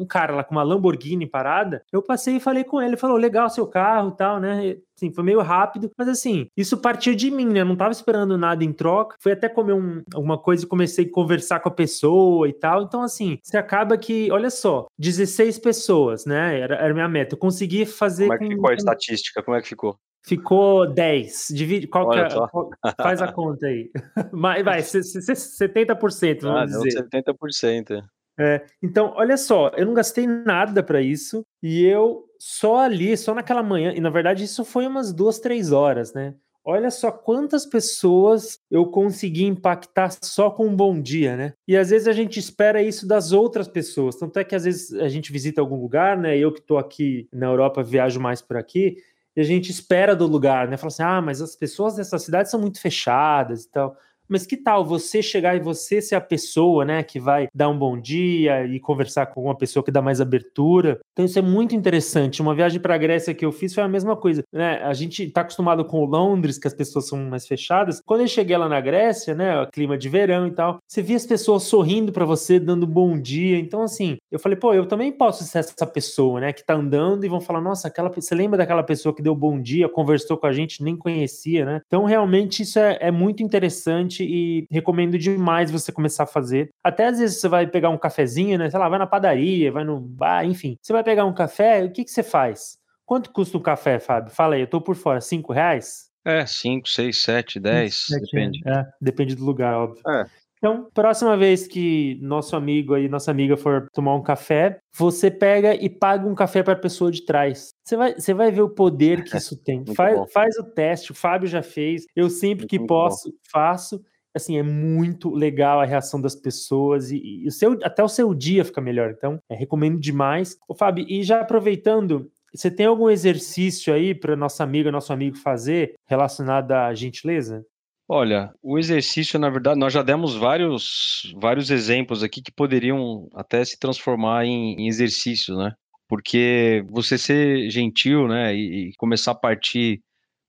um 0.02 0.06
cara 0.06 0.36
lá 0.36 0.44
com 0.44 0.54
uma 0.54 0.64
Lamborghini 0.64 1.26
parada. 1.26 1.84
Eu 1.92 2.02
passei 2.02 2.36
e 2.36 2.40
falei 2.40 2.64
com 2.64 2.82
ele, 2.82 2.98
falou: 2.98 3.18
legal 3.18 3.50
seu 3.50 3.66
carro 3.66 4.10
e 4.10 4.18
tal, 4.18 4.40
né? 4.40 4.78
Assim, 5.02 5.14
foi 5.14 5.24
meio 5.24 5.42
rápido, 5.42 5.90
mas 5.98 6.08
assim, 6.08 6.48
isso 6.56 6.78
partiu 6.78 7.16
de 7.16 7.32
mim, 7.32 7.46
né? 7.46 7.62
Eu 7.62 7.66
não 7.66 7.76
tava 7.76 7.92
esperando 7.92 8.38
nada 8.38 8.64
em 8.64 8.72
troca. 8.72 9.16
Fui 9.20 9.32
até 9.32 9.50
comer 9.50 9.74
um, 9.74 10.04
alguma 10.14 10.38
coisa 10.38 10.64
e 10.64 10.68
comecei 10.68 11.06
a 11.06 11.12
conversar 11.12 11.60
com 11.60 11.70
a 11.70 11.74
pessoa 11.74 12.48
e 12.48 12.54
tal. 12.54 12.84
Então, 12.84 13.02
assim, 13.02 13.40
você 13.42 13.58
acaba 13.58 13.98
que, 13.98 14.32
olha 14.32 14.50
só, 14.50 14.86
16 15.00 15.60
pessoas, 15.60 16.26
né? 16.26 16.60
Era, 16.60 16.76
era 16.76 16.94
minha 16.94 17.10
meta. 17.10 17.36
Eu 17.36 17.40
consegui 17.40 17.86
fazer. 17.86 18.28
Como 18.28 18.36
é 18.36 18.38
que 18.38 18.46
com, 18.46 18.52
ficou 18.52 18.70
a 18.70 18.74
estatística? 18.74 19.44
Como 19.44 19.58
é 19.58 19.62
que 19.62 19.68
ficou? 19.68 19.98
Ficou 20.24 20.88
10. 20.88 21.48
Divide, 21.52 21.88
qual 21.88 22.14
é, 22.14 22.30
qual, 22.30 22.70
faz 23.02 23.22
a 23.22 23.32
conta 23.32 23.66
aí. 23.66 23.90
Mas 24.32 24.64
vai, 24.64 24.82
70%, 24.82 26.42
vamos 26.42 26.62
ah, 26.62 26.66
dizer. 26.66 27.10
70%. 27.10 28.04
É, 28.40 28.66
então, 28.82 29.14
olha 29.18 29.36
só, 29.36 29.70
eu 29.76 29.86
não 29.86 29.94
gastei 29.94 30.26
nada 30.26 30.82
para 30.82 31.02
isso 31.02 31.44
e 31.62 31.86
eu 31.86 32.24
só 32.44 32.80
ali, 32.80 33.16
só 33.16 33.36
naquela 33.36 33.62
manhã, 33.62 33.94
e 33.96 34.02
na 34.02 34.10
verdade 34.10 34.44
isso 34.44 34.66
foi 34.66 34.88
umas 34.88 35.14
duas, 35.14 35.38
três 35.38 35.72
horas, 35.72 36.12
né? 36.12 36.34
Olha 36.66 36.90
só 36.90 37.12
quantas 37.12 37.68
pessoas 37.68 38.60
eu 38.70 38.88
consegui 38.88 39.46
impactar 39.46 40.12
só 40.24 40.50
com 40.50 40.66
um 40.66 40.76
bom 40.76 41.00
dia, 41.00 41.38
né? 41.38 41.54
E 41.68 41.78
às 41.78 41.92
vezes 41.92 42.08
a 42.08 42.12
gente 42.12 42.40
espera 42.40 42.82
isso 42.82 43.08
das 43.08 43.32
outras 43.32 43.68
pessoas. 43.68 44.16
Tanto 44.16 44.40
é 44.40 44.44
que 44.44 44.56
às 44.56 44.64
vezes 44.64 44.92
a 44.94 45.08
gente 45.08 45.32
visita 45.32 45.62
algum 45.62 45.80
lugar, 45.80 46.18
né? 46.18 46.36
Eu 46.36 46.52
que 46.52 46.60
estou 46.60 46.80
aqui 46.80 47.28
na 47.32 47.46
Europa, 47.46 47.84
viajo 47.84 48.20
mais 48.20 48.42
por 48.42 48.58
aqui, 48.58 48.98
e 49.36 49.42
a 49.42 49.44
gente 49.44 49.70
espera 49.70 50.16
do 50.16 50.26
lugar, 50.26 50.68
né? 50.68 50.78
Fala 50.78 50.88
assim: 50.88 51.04
ah, 51.04 51.22
mas 51.22 51.44
as 51.44 51.56
pessoas 51.56 51.96
dessa 51.96 52.18
cidade 52.18 52.50
são 52.50 52.60
muito 52.60 52.82
fechadas 52.82 53.66
e 53.66 53.70
tal. 53.70 53.96
Mas 54.32 54.46
que 54.46 54.56
tal 54.56 54.86
você 54.86 55.22
chegar 55.22 55.58
e 55.58 55.60
você 55.60 56.02
ser 56.02 56.16
a 56.16 56.22
pessoa, 56.22 56.86
né, 56.86 57.04
que 57.04 57.20
vai 57.20 57.50
dar 57.54 57.68
um 57.68 57.78
bom 57.78 58.00
dia 58.00 58.66
e 58.66 58.80
conversar 58.80 59.26
com 59.26 59.44
uma 59.44 59.58
pessoa 59.58 59.84
que 59.84 59.92
dá 59.92 60.02
mais 60.02 60.22
abertura? 60.22 61.02
Então 61.12 61.26
isso 61.26 61.38
é 61.38 61.42
muito 61.42 61.76
interessante. 61.76 62.42
Uma 62.42 62.56
viagem 62.56 62.80
para 62.80 62.96
a 62.96 62.98
Grécia 62.98 63.34
que 63.34 63.44
eu 63.44 63.52
fiz 63.52 63.74
foi 63.76 63.84
a 63.84 63.90
mesma 63.90 64.16
coisa, 64.16 64.42
né? 64.54 64.82
A 64.84 64.94
gente 64.94 65.24
está 65.24 65.42
acostumado 65.42 65.84
com 65.84 66.06
Londres, 66.06 66.58
que 66.58 66.68
as 66.68 66.74
pessoas 66.74 67.10
são 67.10 67.20
mais 67.20 67.46
fechadas. 67.46 68.02
Quando 68.06 68.22
eu 68.22 68.28
cheguei 68.28 68.56
lá 68.56 68.70
na 68.70 68.80
Grécia, 68.80 69.36
né, 69.36 69.66
clima 69.72 69.98
de 69.98 70.08
verão 70.08 70.48
e 70.48 70.52
tal, 70.52 70.80
você 70.88 71.02
via 71.02 71.18
as 71.18 71.26
pessoas 71.26 71.64
sorrindo 71.64 72.14
para 72.14 72.24
você, 72.24 72.58
dando 72.58 72.88
bom 72.88 73.20
dia. 73.20 73.58
Então 73.60 73.82
assim, 73.82 74.18
eu 74.32 74.40
falei, 74.40 74.58
pô, 74.58 74.74
eu 74.74 74.86
também 74.86 75.12
posso 75.12 75.44
ser 75.44 75.60
essa 75.60 75.86
pessoa, 75.86 76.40
né, 76.40 76.54
que 76.54 76.66
tá 76.66 76.74
andando 76.74 77.26
e 77.26 77.30
vão 77.30 77.42
falar, 77.42 77.60
nossa, 77.60 77.90
aquela, 77.90 78.10
você 78.10 78.34
lembra 78.34 78.58
daquela 78.58 78.84
pessoa 78.84 79.14
que 79.14 79.22
deu 79.22 79.36
bom 79.36 79.62
dia, 79.62 79.90
conversou 79.90 80.38
com 80.38 80.48
a 80.48 80.54
gente, 80.54 80.82
nem 80.82 80.96
conhecia, 80.96 81.66
né? 81.66 81.82
Então 81.86 82.06
realmente 82.06 82.64
isso 82.64 82.80
é, 82.80 82.98
é 83.02 83.12
muito 83.12 83.44
interessante 83.44 84.21
e 84.24 84.66
recomendo 84.70 85.18
demais 85.18 85.72
você 85.72 85.92
começar 85.92 86.24
a 86.24 86.28
fazer. 86.28 86.70
Até 86.84 87.08
às 87.08 87.20
vezes 87.20 87.40
você 87.40 87.48
vai 87.48 87.68
pegar 87.68 87.90
um 87.90 87.98
cafezinho, 87.98 88.58
né? 88.58 88.70
Sei 88.70 88.80
lá, 88.80 88.90
vai 88.90 89.00
na 89.00 89.08
padaria, 89.08 89.72
vai 89.72 89.84
no 89.84 90.00
bar, 90.00 90.46
enfim. 90.46 90.78
Você 90.82 90.94
vai 90.94 91.04
pegar 91.04 91.26
um 91.26 91.34
café, 91.34 91.84
o 91.84 91.92
que, 91.92 92.04
que 92.04 92.12
você 92.12 92.24
faz? 92.24 92.78
Quanto 93.06 93.32
custa 93.32 93.58
um 93.58 93.62
café, 93.62 94.00
Fábio? 94.00 94.34
Fala 94.34 94.56
aí, 94.56 94.62
eu 94.62 94.68
tô 94.68 94.80
por 94.80 94.96
fora, 94.96 95.20
cinco 95.20 95.52
reais? 95.52 96.10
É, 96.24 96.46
cinco, 96.46 96.88
seis, 96.88 97.22
sete, 97.24 97.60
dez, 97.60 98.06
depende. 98.10 98.62
É, 98.66 98.86
depende 99.02 99.36
do 99.36 99.44
lugar, 99.44 99.76
óbvio. 99.76 100.02
É. 100.08 100.26
Então, 100.62 100.88
próxima 100.94 101.36
vez 101.36 101.66
que 101.66 102.20
nosso 102.22 102.56
amigo 102.56 102.94
aí, 102.94 103.10
nossa 103.10 103.32
amiga 103.32 103.58
for 103.58 103.88
tomar 103.92 104.14
um 104.14 104.22
café, 104.22 104.80
você 104.96 105.32
pega 105.32 105.74
e 105.74 105.90
paga 105.90 106.28
um 106.28 106.36
café 106.36 106.62
para 106.62 106.74
a 106.74 106.80
pessoa 106.80 107.12
de 107.12 107.26
trás. 107.26 107.72
Você 107.84 107.98
vai, 107.98 108.14
você 108.14 108.32
vai 108.32 108.52
ver 108.52 108.62
o 108.62 108.70
poder 108.70 109.24
que 109.24 109.36
isso 109.36 109.58
tem. 109.58 109.84
faz, 109.96 110.32
faz 110.32 110.56
o 110.60 110.64
teste, 110.64 111.12
o 111.12 111.16
Fábio 111.16 111.48
já 111.48 111.64
fez. 111.64 112.06
Eu 112.16 112.30
sempre 112.30 112.68
que 112.68 112.80
posso, 112.80 113.32
bom. 113.32 113.38
faço 113.52 114.00
assim, 114.36 114.58
é 114.58 114.64
muito 114.64 115.30
legal 115.30 115.80
a 115.80 115.86
reação 115.86 116.22
das 116.22 116.36
pessoas 116.36 117.12
e, 117.12 117.18
e, 117.44 117.48
o 117.48 117.52
seu, 117.52 117.78
até 117.84 118.04
o 118.04 118.08
seu 118.08 118.34
dia 118.34 118.66
fica 118.66 118.82
melhor. 118.82 119.12
Então, 119.12 119.40
é, 119.50 119.56
recomendo 119.56 120.00
demais. 120.00 120.58
Ô, 120.68 120.74
Fábio, 120.74 121.06
e 121.08 121.24
já 121.24 121.42
aproveitando, 121.42 122.32
você 122.54 122.70
tem 122.70 122.86
algum 122.86 123.10
exercício 123.10 123.94
aí 123.94 124.14
para 124.14 124.36
nossa 124.36 124.64
amiga, 124.64 124.92
nosso 124.92 125.14
amigo 125.14 125.38
fazer 125.38 125.94
relacionado 126.06 126.72
à 126.72 126.94
gentileza? 126.94 127.66
Olha, 128.08 128.54
o 128.62 128.78
exercício, 128.78 129.40
na 129.40 129.50
verdade, 129.50 129.80
nós 129.80 129.94
já 129.94 130.04
demos 130.04 130.36
vários, 130.36 131.34
vários 131.40 131.72
exemplos 131.72 132.22
aqui 132.24 132.42
que 132.42 132.52
poderiam 132.52 133.30
até 133.34 133.64
se 133.64 133.80
transformar 133.80 134.46
em, 134.46 134.76
em 134.82 134.88
exercícios, 134.90 135.58
né? 135.58 135.72
Porque 136.10 136.84
você 136.90 137.18
ser 137.18 137.70
gentil, 137.70 138.28
né, 138.28 138.54
e, 138.54 138.90
e 138.90 138.94
começar 138.98 139.32
a 139.32 139.36
partir 139.36 140.02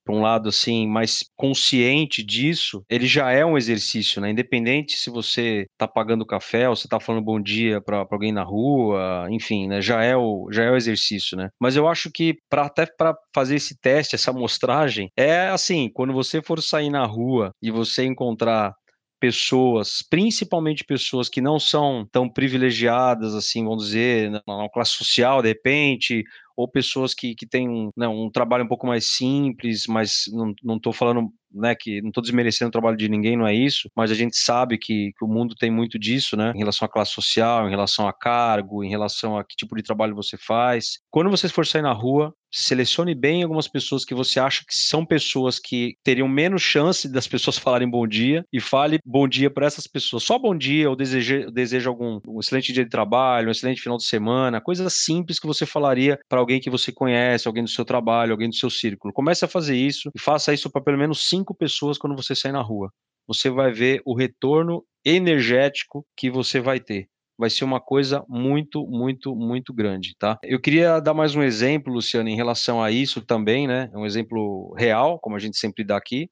para 0.05 0.15
um 0.15 0.21
lado 0.21 0.49
assim 0.49 0.87
mais 0.87 1.21
consciente 1.37 2.23
disso, 2.23 2.85
ele 2.89 3.07
já 3.07 3.31
é 3.31 3.45
um 3.45 3.57
exercício, 3.57 4.21
né? 4.21 4.31
Independente 4.31 4.97
se 4.97 5.11
você 5.11 5.67
está 5.73 5.87
pagando 5.87 6.27
café 6.27 6.69
ou 6.69 6.77
você 6.77 6.87
está 6.87 7.01
falando 7.01 7.25
bom 7.25 7.41
dia 7.41 7.81
para 7.81 8.07
alguém 8.11 8.33
na 8.33 8.43
rua, 8.43 9.27
enfim, 9.31 9.67
né? 9.69 9.81
Já 9.81 10.03
é 10.03 10.17
o 10.17 10.49
já 10.51 10.65
é 10.65 10.71
o 10.71 10.77
exercício, 10.77 11.37
né? 11.37 11.49
Mas 11.61 11.77
eu 11.77 11.89
acho 11.89 12.11
que 12.11 12.37
para 12.49 12.67
até 12.67 12.87
para 12.87 13.15
fazer 13.35 13.57
esse 13.57 13.79
teste, 13.81 14.15
essa 14.15 14.31
amostragem, 14.31 15.11
é 15.17 15.49
assim, 15.49 15.91
quando 15.93 16.13
você 16.13 16.43
for 16.43 16.61
sair 16.63 16.91
na 16.91 17.05
rua 17.05 17.53
e 17.63 17.71
você 17.71 18.05
encontrar 18.05 18.75
pessoas, 19.23 20.03
principalmente 20.11 20.83
pessoas 20.85 21.29
que 21.29 21.41
não 21.41 21.61
são 21.61 22.05
tão 22.11 22.29
privilegiadas, 22.29 23.37
assim, 23.37 23.63
vamos 23.65 23.85
dizer, 23.85 24.31
na 24.33 24.69
classe 24.75 24.91
social, 24.91 25.41
de 25.41 25.47
repente, 25.47 26.25
ou 26.63 26.69
pessoas 26.69 27.13
que, 27.13 27.35
que 27.35 27.47
têm 27.47 27.91
né, 27.97 28.07
um 28.07 28.31
trabalho 28.31 28.65
um 28.65 28.69
pouco 28.69 28.87
mais 28.87 29.17
simples, 29.17 29.87
mas 29.89 30.25
não 30.63 30.77
estou 30.77 30.93
falando 30.93 31.29
né, 31.55 31.75
que 31.75 32.01
não 32.03 32.09
estou 32.09 32.23
desmerecendo 32.23 32.69
o 32.69 32.73
trabalho 32.73 32.97
de 32.97 33.09
ninguém, 33.09 33.37
não 33.37 33.47
é 33.47 33.55
isso, 33.55 33.91
mas 33.97 34.11
a 34.11 34.15
gente 34.15 34.37
sabe 34.37 34.79
que, 34.79 35.13
que, 35.17 35.25
o 35.25 35.29
mundo 35.29 35.55
tem 35.55 35.71
muito 35.71 35.99
disso, 35.99 36.37
né, 36.37 36.53
em 36.55 36.59
relação 36.59 36.87
à 36.87 36.89
classe 36.89 37.13
social, 37.13 37.67
em 37.67 37.71
relação 37.71 38.07
a 38.07 38.13
cargo, 38.13 38.85
em 38.85 38.91
relação 38.91 39.37
a 39.37 39.45
que 39.45 39.57
tipo 39.57 39.77
de 39.77 39.83
trabalho 39.83 40.15
você 40.15 40.37
faz. 40.37 40.99
Quando 41.11 41.31
você 41.31 41.49
for 41.49 41.67
sair 41.67 41.83
na 41.83 41.93
rua, 41.93 42.35
selecione 42.53 43.15
bem 43.15 43.43
algumas 43.43 43.67
pessoas 43.67 44.05
que 44.05 44.15
você 44.15 44.39
acha 44.39 44.63
que 44.69 44.77
são 44.77 45.07
pessoas 45.07 45.59
que 45.59 45.97
teriam 46.05 46.29
menos 46.29 46.61
chance 46.61 47.09
das 47.09 47.27
pessoas 47.27 47.57
falarem 47.59 47.89
bom 47.89 48.07
dia 48.07 48.45
e 48.53 48.61
fale 48.61 48.99
bom 49.05 49.27
dia 49.27 49.51
para 49.51 49.67
essas 49.67 49.87
pessoas. 49.87 50.23
Só 50.23 50.39
bom 50.39 50.57
dia, 50.57 50.91
ou 50.91 50.95
deseje, 50.95 51.51
deseja 51.51 51.89
algum 51.89 52.21
um 52.29 52.41
excelente 52.41 52.73
dia 52.73 52.85
de 52.85 52.91
trabalho, 52.91 53.49
um 53.49 53.51
excelente 53.51 53.81
final 53.81 53.97
de 53.97 54.05
semana, 54.05 54.61
coisas 54.61 54.93
simples 54.93 55.39
que 55.39 55.47
você 55.47 55.65
falaria 55.65 56.19
para 56.29 56.39
alguém 56.39 56.61
que 56.61 56.69
você 56.69 56.93
conhece, 56.93 57.49
alguém 57.49 57.65
do 57.65 57.71
seu 57.71 57.85
trabalho, 57.85 58.33
alguém 58.33 58.51
do 58.51 58.55
seu 58.55 58.69
círculo. 58.69 59.15
Comece 59.15 59.45
a 59.45 59.49
fazer 59.49 59.77
isso 59.77 60.11
e 60.15 60.21
faça 60.21 60.53
isso 60.53 60.71
para 60.71 60.83
pelo 60.83 60.99
menos 60.99 61.29
cinco 61.29 61.42
pessoas 61.55 61.99
quando 61.99 62.17
você 62.17 62.35
sair 62.35 62.53
na 62.53 62.63
rua. 62.63 62.93
Você 63.27 63.51
vai 63.51 63.73
ver 63.73 64.03
o 64.05 64.15
retorno 64.15 64.85
energético 65.05 66.07
que 66.17 66.31
você 66.31 66.61
vai 66.61 66.79
ter 66.79 67.09
vai 67.39 67.51
ser 67.51 67.65
uma 67.65 67.81
coisa 67.81 68.25
muito, 68.29 68.87
muito, 68.87 69.35
muito 69.35 69.75
grande, 69.75 70.15
tá? 70.17 70.39
Eu 70.45 70.61
queria 70.61 71.01
dar 71.01 71.13
mais 71.13 71.35
um 71.35 71.43
exemplo, 71.43 71.93
Luciano, 71.93 72.29
em 72.29 72.37
relação 72.37 72.81
a 72.81 72.93
isso 72.93 73.21
também, 73.21 73.67
né? 73.67 73.91
Um 73.95 74.07
exemplo 74.07 74.73
real, 74.79 75.19
como 75.19 75.35
a 75.35 75.39
gente 75.41 75.59
sempre 75.59 75.83
dá 75.83 75.97
aqui. 75.97 76.31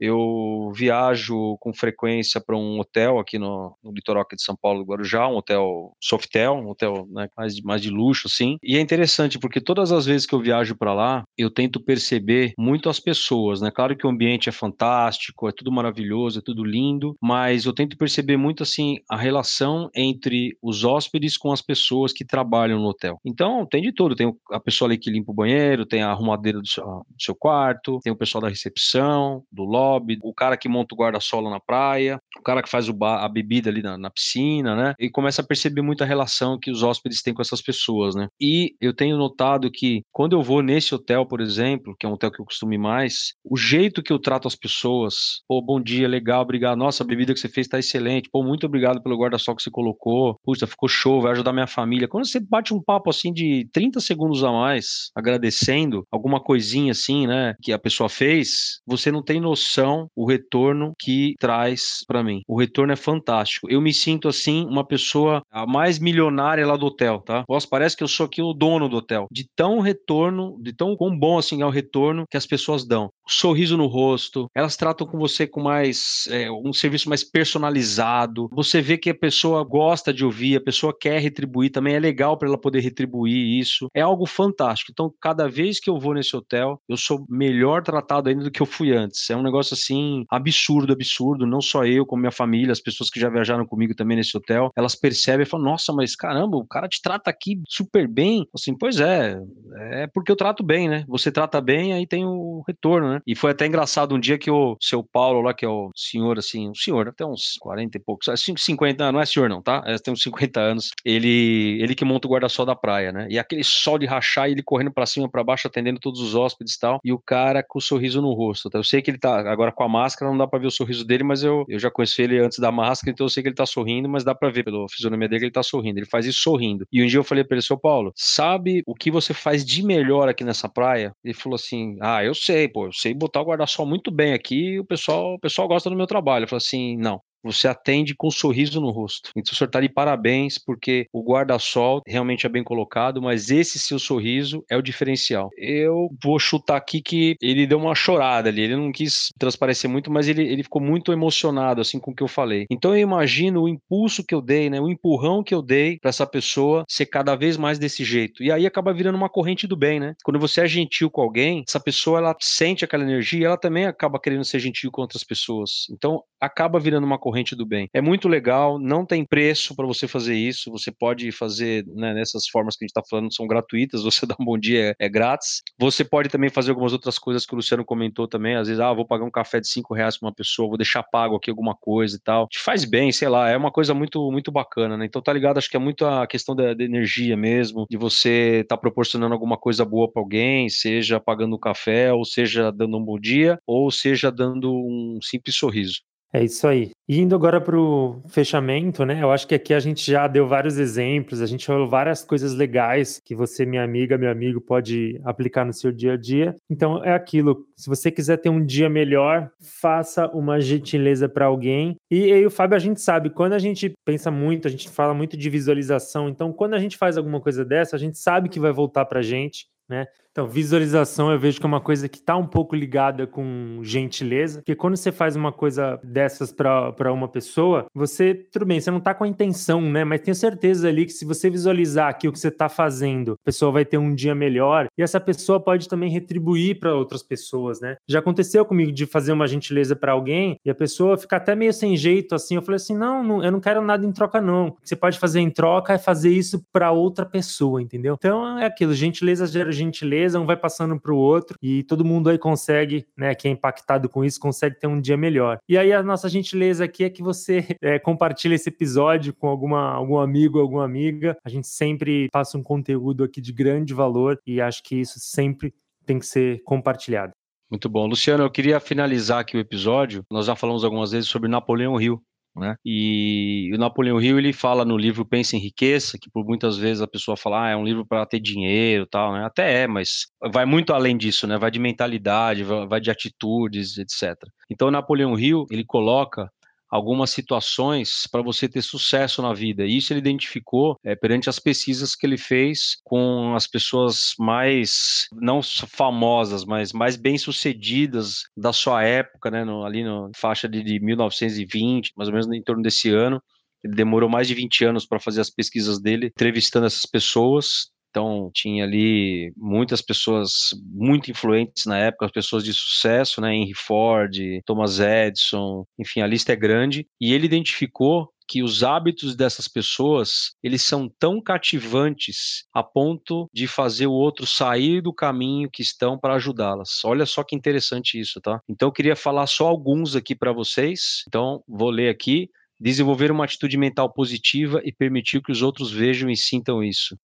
Eu 0.00 0.72
viajo 0.74 1.56
com 1.58 1.72
frequência 1.72 2.40
para 2.40 2.56
um 2.56 2.78
hotel 2.78 3.18
aqui 3.18 3.38
no, 3.38 3.74
no, 3.82 3.92
litoral 3.92 4.22
aqui 4.22 4.36
de 4.36 4.42
São 4.42 4.56
Paulo, 4.56 4.84
Guarujá, 4.84 5.26
um 5.26 5.36
hotel 5.36 5.92
Softel, 6.00 6.54
um 6.54 6.70
hotel 6.70 7.06
né, 7.10 7.28
mais, 7.36 7.56
de, 7.56 7.62
mais 7.64 7.82
de 7.82 7.90
luxo, 7.90 8.28
assim. 8.28 8.58
E 8.62 8.76
é 8.76 8.80
interessante 8.80 9.38
porque 9.38 9.60
todas 9.60 9.92
as 9.92 10.04
vezes 10.06 10.26
que 10.26 10.34
eu 10.34 10.40
viajo 10.40 10.76
para 10.76 10.92
lá, 10.92 11.24
eu 11.36 11.50
tento 11.50 11.80
perceber 11.80 12.52
muito 12.58 12.88
as 12.88 13.00
pessoas, 13.00 13.60
né? 13.60 13.70
Claro 13.70 13.96
que 13.96 14.06
o 14.06 14.10
ambiente 14.10 14.48
é 14.48 14.52
fantástico, 14.52 15.48
é 15.48 15.52
tudo 15.52 15.72
maravilhoso, 15.72 16.38
é 16.38 16.42
tudo 16.42 16.64
lindo, 16.64 17.16
mas 17.20 17.64
eu 17.64 17.72
tento 17.72 17.96
perceber 17.96 18.36
muito 18.36 18.62
assim 18.62 18.98
a 19.10 19.16
relação 19.16 19.90
entre 19.94 20.56
os 20.62 20.84
hóspedes 20.84 21.36
com 21.36 21.52
as 21.52 21.62
pessoas 21.62 22.12
que 22.12 22.24
trabalham 22.24 22.78
no 22.78 22.88
hotel. 22.88 23.18
Então 23.24 23.66
tem 23.66 23.82
de 23.82 23.92
tudo, 23.92 24.14
tem 24.14 24.32
a 24.50 24.60
pessoa 24.60 24.88
ali 24.88 24.98
que 24.98 25.10
limpa 25.10 25.32
o 25.32 25.34
banheiro, 25.34 25.86
tem 25.86 26.02
a 26.02 26.10
arrumadeira 26.10 26.60
do 26.60 26.68
seu, 26.68 26.84
do 26.84 27.22
seu 27.22 27.34
quarto, 27.34 27.98
tem 28.02 28.12
o 28.12 28.16
pessoal 28.16 28.42
da 28.42 28.48
recepção, 28.48 29.42
do 29.50 29.64
lobby 29.64 29.85
lobby, 29.86 30.18
o 30.22 30.34
cara 30.34 30.56
que 30.56 30.68
monta 30.68 30.94
o 30.94 30.98
guarda-sol 30.98 31.42
na 31.48 31.60
praia, 31.60 32.18
o 32.38 32.42
cara 32.42 32.62
que 32.62 32.68
faz 32.68 32.88
bar, 32.88 33.24
a 33.24 33.28
bebida 33.28 33.70
ali 33.70 33.82
na, 33.82 33.96
na, 33.96 34.10
piscina, 34.10 34.74
né? 34.74 34.94
E 34.98 35.10
começa 35.10 35.42
a 35.42 35.46
perceber 35.46 35.82
muita 35.82 36.04
relação 36.04 36.58
que 36.58 36.70
os 36.70 36.82
hóspedes 36.82 37.22
têm 37.22 37.34
com 37.34 37.42
essas 37.42 37.62
pessoas, 37.62 38.14
né? 38.14 38.28
E 38.40 38.74
eu 38.80 38.94
tenho 38.94 39.16
notado 39.16 39.70
que 39.70 40.02
quando 40.12 40.34
eu 40.34 40.42
vou 40.42 40.62
nesse 40.62 40.94
hotel, 40.94 41.26
por 41.26 41.40
exemplo, 41.40 41.94
que 41.98 42.06
é 42.06 42.08
um 42.08 42.12
hotel 42.12 42.30
que 42.30 42.40
eu 42.40 42.44
costumo 42.44 42.72
ir 42.74 42.78
mais, 42.78 43.34
o 43.44 43.56
jeito 43.56 44.02
que 44.02 44.12
eu 44.12 44.18
trato 44.18 44.48
as 44.48 44.56
pessoas, 44.56 45.42
pô, 45.46 45.62
bom 45.62 45.80
dia, 45.80 46.08
legal, 46.08 46.42
obrigado, 46.42 46.78
nossa, 46.78 47.02
a 47.02 47.06
bebida 47.06 47.34
que 47.34 47.40
você 47.40 47.48
fez 47.48 47.68
tá 47.68 47.78
excelente, 47.78 48.28
pô, 48.30 48.42
muito 48.42 48.66
obrigado 48.66 49.02
pelo 49.02 49.18
guarda-sol 49.18 49.54
que 49.54 49.62
você 49.62 49.70
colocou, 49.70 50.36
puxa, 50.44 50.66
ficou 50.66 50.88
show, 50.88 51.20
vai 51.20 51.32
ajudar 51.32 51.52
minha 51.52 51.66
família. 51.66 52.08
Quando 52.08 52.26
você 52.26 52.40
bate 52.40 52.72
um 52.72 52.82
papo 52.82 53.10
assim 53.10 53.32
de 53.32 53.68
30 53.72 54.00
segundos 54.00 54.42
a 54.42 54.50
mais, 54.50 55.10
agradecendo 55.14 56.04
alguma 56.10 56.40
coisinha 56.40 56.92
assim, 56.92 57.26
né, 57.26 57.54
que 57.62 57.72
a 57.72 57.78
pessoa 57.78 58.08
fez, 58.08 58.80
você 58.86 59.10
não 59.10 59.22
tem 59.22 59.40
noção 59.40 59.75
o 60.14 60.26
retorno 60.26 60.92
que 60.98 61.34
traz 61.38 62.04
para 62.06 62.22
mim. 62.22 62.42
O 62.46 62.58
retorno 62.58 62.92
é 62.92 62.96
fantástico. 62.96 63.68
Eu 63.70 63.80
me 63.80 63.92
sinto 63.92 64.28
assim 64.28 64.64
uma 64.66 64.86
pessoa 64.86 65.42
a 65.50 65.66
mais 65.66 65.98
milionária 65.98 66.66
lá 66.66 66.76
do 66.76 66.86
hotel, 66.86 67.20
tá? 67.20 67.44
Parece 67.70 67.96
que 67.96 68.02
eu 68.02 68.08
sou 68.08 68.26
aqui 68.26 68.40
o 68.40 68.52
dono 68.52 68.88
do 68.88 68.96
hotel. 68.96 69.26
De 69.30 69.46
tão 69.54 69.80
retorno, 69.80 70.56
de 70.62 70.72
tão 70.72 70.96
quão 70.96 71.16
bom 71.18 71.38
assim 71.38 71.62
é 71.62 71.66
o 71.66 71.70
retorno 71.70 72.24
que 72.30 72.36
as 72.36 72.46
pessoas 72.46 72.86
dão. 72.86 73.10
Sorriso 73.28 73.76
no 73.76 73.86
rosto, 73.86 74.50
elas 74.54 74.76
tratam 74.76 75.06
com 75.06 75.18
você 75.18 75.46
com 75.46 75.60
mais 75.60 76.28
é, 76.30 76.50
um 76.50 76.72
serviço 76.72 77.08
mais 77.08 77.24
personalizado. 77.24 78.48
Você 78.52 78.80
vê 78.80 78.96
que 78.96 79.10
a 79.10 79.14
pessoa 79.14 79.64
gosta 79.64 80.12
de 80.12 80.24
ouvir, 80.24 80.56
a 80.56 80.60
pessoa 80.60 80.96
quer 80.98 81.20
retribuir 81.20 81.70
também, 81.70 81.94
é 81.94 82.00
legal 82.00 82.36
para 82.36 82.48
ela 82.48 82.60
poder 82.60 82.80
retribuir 82.80 83.58
isso. 83.58 83.88
É 83.94 84.00
algo 84.00 84.26
fantástico. 84.26 84.90
Então, 84.92 85.12
cada 85.20 85.48
vez 85.48 85.80
que 85.80 85.90
eu 85.90 85.98
vou 85.98 86.14
nesse 86.14 86.36
hotel, 86.36 86.80
eu 86.88 86.96
sou 86.96 87.24
melhor 87.28 87.82
tratado 87.82 88.28
ainda 88.28 88.44
do 88.44 88.50
que 88.50 88.62
eu 88.62 88.66
fui 88.66 88.92
antes. 88.92 89.28
É 89.30 89.36
um 89.36 89.42
negócio 89.42 89.74
assim 89.74 90.24
absurdo, 90.30 90.92
absurdo. 90.92 91.46
Não 91.46 91.60
só 91.60 91.84
eu, 91.84 92.06
como 92.06 92.20
minha 92.20 92.32
família, 92.32 92.72
as 92.72 92.80
pessoas 92.80 93.10
que 93.10 93.20
já 93.20 93.28
viajaram 93.28 93.66
comigo 93.66 93.94
também 93.94 94.16
nesse 94.16 94.36
hotel, 94.36 94.70
elas 94.76 94.94
percebem 94.94 95.42
e 95.44 95.48
falam: 95.48 95.66
Nossa, 95.66 95.92
mas 95.92 96.14
caramba, 96.14 96.56
o 96.56 96.66
cara 96.66 96.88
te 96.88 97.00
trata 97.02 97.30
aqui 97.30 97.60
super 97.68 98.08
bem. 98.08 98.46
Assim, 98.54 98.76
pois 98.76 99.00
é, 99.00 99.36
é 99.74 100.06
porque 100.06 100.30
eu 100.30 100.36
trato 100.36 100.62
bem, 100.62 100.88
né? 100.88 101.04
Você 101.08 101.30
trata 101.30 101.60
bem, 101.60 101.92
aí 101.92 102.06
tem 102.06 102.24
o 102.24 102.62
retorno, 102.66 103.10
né? 103.10 103.15
E 103.26 103.34
foi 103.34 103.52
até 103.52 103.66
engraçado 103.66 104.14
um 104.14 104.20
dia 104.20 104.38
que 104.38 104.50
o 104.50 104.76
seu 104.80 105.02
Paulo 105.02 105.40
lá, 105.40 105.54
que 105.54 105.64
é 105.64 105.68
o 105.68 105.90
senhor, 105.94 106.38
assim, 106.38 106.70
o 106.70 106.74
senhor, 106.74 107.08
até 107.08 107.24
uns 107.24 107.56
40 107.60 107.96
e 107.96 108.00
poucos, 108.00 108.26
50, 108.56 109.12
não 109.12 109.20
é 109.20 109.26
senhor 109.26 109.48
não, 109.48 109.62
tá? 109.62 109.82
É, 109.86 109.96
tem 109.98 110.12
uns 110.12 110.22
50 110.22 110.60
anos. 110.60 110.90
Ele, 111.04 111.78
ele 111.80 111.94
que 111.94 112.04
monta 112.04 112.26
o 112.26 112.30
guarda-sol 112.30 112.66
da 112.66 112.74
praia, 112.74 113.12
né? 113.12 113.26
E 113.30 113.38
aquele 113.38 113.64
sol 113.64 113.98
de 113.98 114.06
rachar, 114.06 114.48
ele 114.48 114.62
correndo 114.62 114.92
para 114.92 115.06
cima, 115.06 115.28
para 115.30 115.44
baixo, 115.44 115.66
atendendo 115.66 116.00
todos 116.00 116.20
os 116.20 116.34
hóspedes 116.34 116.74
e 116.74 116.80
tal. 116.80 117.00
E 117.04 117.12
o 117.12 117.18
cara 117.18 117.62
com 117.62 117.78
o 117.78 117.82
sorriso 117.82 118.20
no 118.20 118.32
rosto. 118.32 118.70
Tá? 118.70 118.78
Eu 118.78 118.84
sei 118.84 119.02
que 119.02 119.10
ele 119.10 119.18
tá 119.18 119.38
agora 119.50 119.72
com 119.72 119.84
a 119.84 119.88
máscara, 119.88 120.30
não 120.30 120.38
dá 120.38 120.46
para 120.46 120.58
ver 120.58 120.66
o 120.66 120.70
sorriso 120.70 121.04
dele, 121.04 121.24
mas 121.24 121.42
eu, 121.42 121.64
eu 121.68 121.78
já 121.78 121.90
conheci 121.90 122.22
ele 122.22 122.38
antes 122.38 122.58
da 122.58 122.72
máscara, 122.72 123.12
então 123.12 123.26
eu 123.26 123.30
sei 123.30 123.42
que 123.42 123.48
ele 123.48 123.56
tá 123.56 123.66
sorrindo, 123.66 124.08
mas 124.08 124.24
dá 124.24 124.34
para 124.34 124.50
ver 124.50 124.64
pela 124.64 124.88
fisionomia 124.88 125.28
dele 125.28 125.40
que 125.40 125.44
ele 125.46 125.52
tá 125.52 125.62
sorrindo. 125.62 125.98
Ele 125.98 126.06
faz 126.06 126.26
isso 126.26 126.40
sorrindo. 126.40 126.86
E 126.92 127.02
um 127.02 127.06
dia 127.06 127.18
eu 127.18 127.24
falei 127.24 127.44
para 127.44 127.56
ele, 127.56 127.62
seu 127.62 127.78
Paulo, 127.78 128.12
sabe 128.16 128.82
o 128.86 128.94
que 128.94 129.10
você 129.10 129.32
faz 129.34 129.64
de 129.64 129.82
melhor 129.82 130.28
aqui 130.28 130.44
nessa 130.44 130.68
praia? 130.68 131.12
Ele 131.24 131.34
falou 131.34 131.56
assim: 131.56 131.96
Ah, 132.00 132.24
eu 132.24 132.34
sei, 132.34 132.68
pô, 132.68 132.86
eu 132.86 132.92
sei 132.92 133.05
botar 133.14 133.40
o 133.42 133.44
guarda-sol 133.44 133.86
muito 133.86 134.10
bem 134.10 134.32
aqui, 134.32 134.78
o 134.80 134.84
pessoal, 134.84 135.34
o 135.34 135.40
pessoal 135.40 135.68
gosta 135.68 135.90
do 135.90 135.96
meu 135.96 136.06
trabalho. 136.06 136.44
Eu 136.44 136.48
falei 136.48 136.58
assim: 136.64 136.96
não, 136.96 137.20
você 137.52 137.68
atende 137.68 138.14
com 138.14 138.28
um 138.28 138.30
sorriso 138.30 138.80
no 138.80 138.90
rosto. 138.90 139.30
Então, 139.36 139.52
o 139.52 139.56
senhor 139.56 139.68
está 139.68 139.80
de 139.80 139.88
parabéns, 139.88 140.58
porque 140.58 141.06
o 141.12 141.22
guarda-sol 141.22 142.02
realmente 142.06 142.46
é 142.46 142.48
bem 142.48 142.64
colocado, 142.64 143.22
mas 143.22 143.50
esse 143.50 143.78
seu 143.78 143.98
sorriso 143.98 144.64
é 144.70 144.76
o 144.76 144.82
diferencial. 144.82 145.50
Eu 145.56 146.08
vou 146.22 146.38
chutar 146.38 146.76
aqui 146.76 147.00
que 147.00 147.36
ele 147.40 147.66
deu 147.66 147.78
uma 147.78 147.94
chorada 147.94 148.48
ali, 148.48 148.62
ele 148.62 148.76
não 148.76 148.92
quis 148.92 149.28
transparecer 149.38 149.88
muito, 149.88 150.10
mas 150.10 150.28
ele, 150.28 150.42
ele 150.42 150.62
ficou 150.62 150.82
muito 150.82 151.12
emocionado, 151.12 151.80
assim, 151.80 151.98
com 151.98 152.10
o 152.10 152.14
que 152.14 152.22
eu 152.22 152.28
falei. 152.28 152.66
Então, 152.70 152.94
eu 152.94 153.00
imagino 153.00 153.62
o 153.62 153.68
impulso 153.68 154.24
que 154.24 154.34
eu 154.34 154.40
dei, 154.40 154.68
né, 154.68 154.80
o 154.80 154.88
empurrão 154.88 155.42
que 155.42 155.54
eu 155.54 155.62
dei 155.62 155.98
para 155.98 156.08
essa 156.08 156.26
pessoa 156.26 156.84
ser 156.88 157.06
cada 157.06 157.34
vez 157.34 157.56
mais 157.56 157.78
desse 157.78 158.04
jeito. 158.04 158.42
E 158.42 158.50
aí 158.50 158.66
acaba 158.66 158.92
virando 158.92 159.16
uma 159.16 159.28
corrente 159.28 159.66
do 159.66 159.76
bem, 159.76 160.00
né? 160.00 160.14
Quando 160.24 160.38
você 160.38 160.62
é 160.62 160.66
gentil 160.66 161.10
com 161.10 161.20
alguém, 161.20 161.64
essa 161.66 161.80
pessoa, 161.80 162.18
ela 162.18 162.36
sente 162.40 162.84
aquela 162.84 163.04
energia, 163.04 163.46
ela 163.46 163.56
também 163.56 163.86
acaba 163.86 164.20
querendo 164.20 164.44
ser 164.44 164.58
gentil 164.58 164.90
com 164.90 165.02
outras 165.02 165.24
pessoas. 165.24 165.86
Então, 165.90 166.22
acaba 166.40 166.78
virando 166.78 167.06
uma 167.06 167.18
corrente 167.18 167.35
do 167.44 167.66
bem. 167.66 167.88
É 167.92 168.00
muito 168.00 168.28
legal, 168.28 168.78
não 168.78 169.04
tem 169.04 169.24
preço 169.24 169.74
para 169.74 169.86
você 169.86 170.08
fazer 170.08 170.34
isso, 170.34 170.70
você 170.70 170.90
pode 170.90 171.30
fazer 171.32 171.84
né, 171.88 172.14
nessas 172.14 172.48
formas 172.48 172.76
que 172.76 172.84
a 172.84 172.86
gente 172.86 172.90
está 172.90 173.02
falando, 173.08 173.34
são 173.34 173.46
gratuitas, 173.46 174.02
você 174.04 174.26
dá 174.26 174.34
um 174.40 174.44
bom 174.44 174.58
dia, 174.58 174.90
é, 174.98 175.06
é, 175.06 175.08
grátis. 175.08 175.62
Você 175.78 176.04
pode 176.04 176.28
também 176.28 176.50
fazer 176.50 176.70
algumas 176.70 176.92
outras 176.92 177.18
coisas 177.18 177.44
que 177.44 177.52
o 177.52 177.56
Luciano 177.56 177.84
comentou 177.84 178.26
também, 178.26 178.56
às 178.56 178.68
vezes, 178.68 178.80
ah, 178.80 178.92
vou 178.92 179.06
pagar 179.06 179.24
um 179.24 179.30
café 179.30 179.60
de 179.60 179.68
cinco 179.68 179.94
reais 179.94 180.18
para 180.18 180.28
uma 180.28 180.34
pessoa, 180.34 180.68
vou 180.68 180.78
deixar 180.78 181.02
pago 181.02 181.36
aqui 181.36 181.50
alguma 181.50 181.74
coisa 181.74 182.16
e 182.16 182.20
tal. 182.20 182.48
Te 182.48 182.58
faz 182.58 182.84
bem, 182.84 183.12
sei 183.12 183.28
lá, 183.28 183.48
é 183.48 183.56
uma 183.56 183.70
coisa 183.70 183.94
muito, 183.94 184.30
muito 184.30 184.50
bacana, 184.50 184.96
né? 184.96 185.06
Então 185.06 185.22
tá 185.22 185.32
ligado, 185.32 185.58
acho 185.58 185.70
que 185.70 185.76
é 185.76 185.80
muito 185.80 186.04
a 186.06 186.26
questão 186.26 186.54
da, 186.54 186.74
da 186.74 186.84
energia 186.84 187.36
mesmo, 187.36 187.86
de 187.90 187.96
você 187.96 188.60
estar 188.62 188.76
tá 188.76 188.80
proporcionando 188.80 189.34
alguma 189.34 189.56
coisa 189.56 189.84
boa 189.84 190.10
para 190.10 190.22
alguém, 190.22 190.68
seja 190.68 191.20
pagando 191.20 191.56
um 191.56 191.60
café, 191.60 192.12
ou 192.12 192.24
seja 192.24 192.70
dando 192.70 192.96
um 192.96 193.04
bom 193.04 193.18
dia, 193.18 193.58
ou 193.66 193.90
seja 193.90 194.30
dando 194.30 194.72
um 194.72 195.18
simples 195.22 195.56
sorriso. 195.56 196.00
É 196.32 196.42
isso 196.44 196.66
aí. 196.66 196.90
Indo 197.08 197.36
agora 197.36 197.60
para 197.60 197.78
o 197.78 198.20
fechamento, 198.28 199.04
né? 199.04 199.22
Eu 199.22 199.30
acho 199.30 199.46
que 199.46 199.54
aqui 199.54 199.72
a 199.72 199.78
gente 199.78 200.10
já 200.10 200.26
deu 200.26 200.46
vários 200.46 200.76
exemplos, 200.76 201.40
a 201.40 201.46
gente 201.46 201.64
falou 201.64 201.88
várias 201.88 202.24
coisas 202.24 202.52
legais 202.52 203.20
que 203.24 203.34
você, 203.34 203.64
minha 203.64 203.84
amiga, 203.84 204.18
meu 204.18 204.30
amigo, 204.30 204.60
pode 204.60 205.20
aplicar 205.24 205.64
no 205.64 205.72
seu 205.72 205.92
dia 205.92 206.14
a 206.14 206.16
dia. 206.16 206.54
Então 206.68 207.02
é 207.04 207.14
aquilo. 207.14 207.64
Se 207.76 207.88
você 207.88 208.10
quiser 208.10 208.38
ter 208.38 208.50
um 208.50 208.64
dia 208.64 208.88
melhor, 208.88 209.50
faça 209.60 210.26
uma 210.28 210.60
gentileza 210.60 211.28
para 211.28 211.46
alguém. 211.46 211.96
E 212.10 212.32
aí 212.32 212.44
o 212.44 212.50
Fábio, 212.50 212.76
a 212.76 212.80
gente 212.80 213.00
sabe, 213.00 213.30
quando 213.30 213.52
a 213.52 213.58
gente 213.58 213.94
pensa 214.04 214.30
muito, 214.30 214.66
a 214.66 214.70
gente 214.70 214.88
fala 214.90 215.14
muito 215.14 215.36
de 215.36 215.48
visualização. 215.48 216.28
Então, 216.28 216.52
quando 216.52 216.74
a 216.74 216.78
gente 216.78 216.96
faz 216.98 217.16
alguma 217.16 217.40
coisa 217.40 217.64
dessa, 217.64 217.94
a 217.94 217.98
gente 217.98 218.18
sabe 218.18 218.48
que 218.48 218.60
vai 218.60 218.72
voltar 218.72 219.04
para 219.04 219.20
a 219.20 219.22
gente. 219.22 219.66
Né? 219.88 220.06
Então, 220.36 220.46
visualização 220.46 221.32
eu 221.32 221.38
vejo 221.38 221.58
que 221.58 221.64
é 221.64 221.66
uma 221.66 221.80
coisa 221.80 222.10
que 222.10 222.18
está 222.18 222.36
um 222.36 222.46
pouco 222.46 222.76
ligada 222.76 223.26
com 223.26 223.80
gentileza, 223.82 224.58
porque 224.58 224.74
quando 224.74 224.94
você 224.94 225.10
faz 225.10 225.34
uma 225.34 225.50
coisa 225.50 225.98
dessas 226.04 226.52
para 226.52 227.10
uma 227.10 227.26
pessoa, 227.26 227.86
você, 227.94 228.34
tudo 228.34 228.66
bem, 228.66 228.78
você 228.78 228.90
não 228.90 228.98
está 228.98 229.14
com 229.14 229.24
a 229.24 229.28
intenção, 229.28 229.80
né? 229.80 230.04
Mas 230.04 230.20
tenho 230.20 230.34
certeza 230.34 230.88
ali 230.88 231.06
que 231.06 231.12
se 231.14 231.24
você 231.24 231.48
visualizar 231.48 232.10
aqui 232.10 232.28
o 232.28 232.32
que 232.32 232.38
você 232.38 232.48
está 232.48 232.68
fazendo, 232.68 233.32
a 233.32 233.46
pessoa 233.46 233.72
vai 233.72 233.86
ter 233.86 233.96
um 233.96 234.14
dia 234.14 234.34
melhor 234.34 234.88
e 234.98 235.02
essa 235.02 235.18
pessoa 235.18 235.58
pode 235.58 235.88
também 235.88 236.10
retribuir 236.10 236.78
para 236.78 236.94
outras 236.94 237.22
pessoas, 237.22 237.80
né? 237.80 237.96
Já 238.06 238.18
aconteceu 238.18 238.62
comigo 238.66 238.92
de 238.92 239.06
fazer 239.06 239.32
uma 239.32 239.46
gentileza 239.46 239.96
para 239.96 240.12
alguém 240.12 240.60
e 240.62 240.68
a 240.68 240.74
pessoa 240.74 241.16
fica 241.16 241.36
até 241.36 241.54
meio 241.56 241.72
sem 241.72 241.96
jeito 241.96 242.34
assim. 242.34 242.56
Eu 242.56 242.62
falei 242.62 242.76
assim: 242.76 242.94
não, 242.94 243.24
não 243.24 243.42
eu 243.42 243.50
não 243.50 243.60
quero 243.60 243.80
nada 243.80 244.04
em 244.04 244.12
troca, 244.12 244.38
não. 244.38 244.66
O 244.66 244.72
que 244.72 244.90
você 244.90 244.96
pode 244.96 245.18
fazer 245.18 245.40
em 245.40 245.48
troca 245.48 245.94
é 245.94 245.98
fazer 245.98 246.28
isso 246.28 246.62
para 246.70 246.92
outra 246.92 247.24
pessoa, 247.24 247.80
entendeu? 247.80 248.16
Então 248.18 248.58
é 248.58 248.66
aquilo, 248.66 248.92
gentileza 248.92 249.46
gera 249.46 249.72
gentileza, 249.72 250.25
um 250.34 250.46
vai 250.46 250.56
passando 250.56 250.98
para 250.98 251.12
o 251.12 251.16
outro 251.16 251.56
e 251.62 251.82
todo 251.84 252.04
mundo 252.04 252.28
aí 252.28 252.38
consegue, 252.38 253.06
né, 253.16 253.34
que 253.34 253.48
é 253.48 253.50
impactado 253.50 254.08
com 254.08 254.24
isso, 254.24 254.40
consegue 254.40 254.78
ter 254.78 254.86
um 254.86 255.00
dia 255.00 255.16
melhor. 255.16 255.58
E 255.68 255.76
aí 255.78 255.92
a 255.92 256.02
nossa 256.02 256.28
gentileza 256.28 256.84
aqui 256.84 257.04
é 257.04 257.10
que 257.10 257.22
você 257.22 257.66
é, 257.82 257.98
compartilhe 257.98 258.54
esse 258.54 258.68
episódio 258.68 259.34
com 259.34 259.48
alguma, 259.48 259.92
algum 259.92 260.18
amigo, 260.18 260.58
alguma 260.58 260.84
amiga. 260.84 261.36
A 261.44 261.48
gente 261.48 261.66
sempre 261.66 262.28
passa 262.30 262.58
um 262.58 262.62
conteúdo 262.62 263.24
aqui 263.24 263.40
de 263.40 263.52
grande 263.52 263.94
valor 263.94 264.38
e 264.46 264.60
acho 264.60 264.82
que 264.82 264.96
isso 264.96 265.18
sempre 265.20 265.74
tem 266.04 266.18
que 266.18 266.26
ser 266.26 266.62
compartilhado. 266.62 267.32
Muito 267.70 267.88
bom. 267.88 268.06
Luciano, 268.06 268.44
eu 268.44 268.50
queria 268.50 268.78
finalizar 268.78 269.40
aqui 269.40 269.56
o 269.56 269.60
episódio. 269.60 270.24
Nós 270.30 270.46
já 270.46 270.54
falamos 270.54 270.84
algumas 270.84 271.10
vezes 271.10 271.28
sobre 271.28 271.48
Napoleão 271.48 272.00
Hill, 272.00 272.22
né? 272.56 272.76
E 272.84 273.70
o 273.74 273.78
Napoleão 273.78 274.20
Hill 274.20 274.38
ele 274.38 274.52
fala 274.52 274.84
no 274.84 274.96
livro 274.96 275.26
Pensa 275.26 275.56
em 275.56 275.60
Riqueza, 275.60 276.18
que 276.20 276.30
por 276.30 276.44
muitas 276.44 276.76
vezes 276.76 277.02
a 277.02 277.06
pessoa 277.08 277.36
fala, 277.36 277.66
ah, 277.66 277.70
é 277.70 277.76
um 277.76 277.84
livro 277.84 278.06
para 278.06 278.26
ter 278.26 278.40
dinheiro, 278.40 279.06
tal, 279.06 279.32
né? 279.32 279.44
Até 279.44 279.82
é, 279.82 279.86
mas 279.86 280.26
vai 280.52 280.64
muito 280.64 280.92
além 280.92 281.16
disso, 281.16 281.46
né? 281.46 281.58
Vai 281.58 281.70
de 281.70 281.78
mentalidade, 281.78 282.64
vai 282.64 283.00
de 283.00 283.10
atitudes, 283.10 283.98
etc. 283.98 284.34
Então, 284.70 284.90
Napoleão 284.90 285.38
Hill 285.38 285.66
ele 285.70 285.84
coloca 285.84 286.50
algumas 286.90 287.30
situações 287.30 288.26
para 288.30 288.42
você 288.42 288.68
ter 288.68 288.82
sucesso 288.82 289.42
na 289.42 289.52
vida. 289.52 289.84
Isso 289.84 290.12
ele 290.12 290.20
identificou 290.20 290.96
é, 291.04 291.14
perante 291.14 291.48
as 291.48 291.58
pesquisas 291.58 292.14
que 292.14 292.26
ele 292.26 292.38
fez 292.38 292.96
com 293.04 293.54
as 293.54 293.66
pessoas 293.66 294.34
mais, 294.38 295.26
não 295.32 295.60
famosas, 295.62 296.64
mas 296.64 296.92
mais 296.92 297.16
bem-sucedidas 297.16 298.44
da 298.56 298.72
sua 298.72 299.02
época, 299.02 299.50
né, 299.50 299.64
no, 299.64 299.84
ali 299.84 300.04
na 300.04 300.28
faixa 300.34 300.68
de, 300.68 300.82
de 300.82 301.00
1920, 301.00 302.12
mais 302.16 302.28
ou 302.28 302.32
menos 302.32 302.46
em 302.52 302.62
torno 302.62 302.82
desse 302.82 303.10
ano. 303.10 303.42
Ele 303.84 303.94
demorou 303.94 304.28
mais 304.28 304.48
de 304.48 304.54
20 304.54 304.84
anos 304.84 305.06
para 305.06 305.20
fazer 305.20 305.40
as 305.40 305.50
pesquisas 305.50 306.00
dele, 306.00 306.26
entrevistando 306.26 306.86
essas 306.86 307.06
pessoas, 307.06 307.90
então, 308.10 308.50
tinha 308.54 308.84
ali 308.84 309.52
muitas 309.56 310.00
pessoas 310.00 310.70
muito 310.82 311.30
influentes 311.30 311.84
na 311.84 311.98
época, 311.98 312.30
pessoas 312.30 312.64
de 312.64 312.72
sucesso, 312.72 313.40
né? 313.40 313.54
Henry 313.54 313.74
Ford, 313.74 314.34
Thomas 314.64 314.98
Edison, 315.00 315.84
enfim, 315.98 316.20
a 316.20 316.26
lista 316.26 316.52
é 316.52 316.56
grande. 316.56 317.06
E 317.20 317.34
ele 317.34 317.44
identificou 317.44 318.32
que 318.48 318.62
os 318.62 318.82
hábitos 318.82 319.34
dessas 319.34 319.66
pessoas 319.68 320.52
eles 320.62 320.82
são 320.82 321.10
tão 321.18 321.42
cativantes 321.42 322.64
a 322.72 322.82
ponto 322.82 323.50
de 323.52 323.66
fazer 323.66 324.06
o 324.06 324.12
outro 324.12 324.46
sair 324.46 325.02
do 325.02 325.12
caminho 325.12 325.68
que 325.70 325.82
estão 325.82 326.18
para 326.18 326.34
ajudá-las. 326.34 327.04
Olha 327.04 327.26
só 327.26 327.42
que 327.42 327.56
interessante 327.56 328.18
isso, 328.18 328.40
tá? 328.40 328.60
Então 328.68 328.88
eu 328.88 328.92
queria 328.92 329.16
falar 329.16 329.46
só 329.46 329.66
alguns 329.66 330.14
aqui 330.14 330.34
para 330.34 330.52
vocês. 330.52 331.24
Então 331.28 331.62
vou 331.68 331.90
ler 331.90 332.08
aqui. 332.08 332.48
Desenvolver 332.78 333.30
uma 333.30 333.44
atitude 333.44 333.76
mental 333.78 334.12
positiva 334.12 334.82
e 334.84 334.92
permitir 334.92 335.42
que 335.42 335.50
os 335.50 335.62
outros 335.62 335.90
vejam 335.90 336.28
e 336.28 336.36
sintam 336.36 336.84
isso 336.84 337.16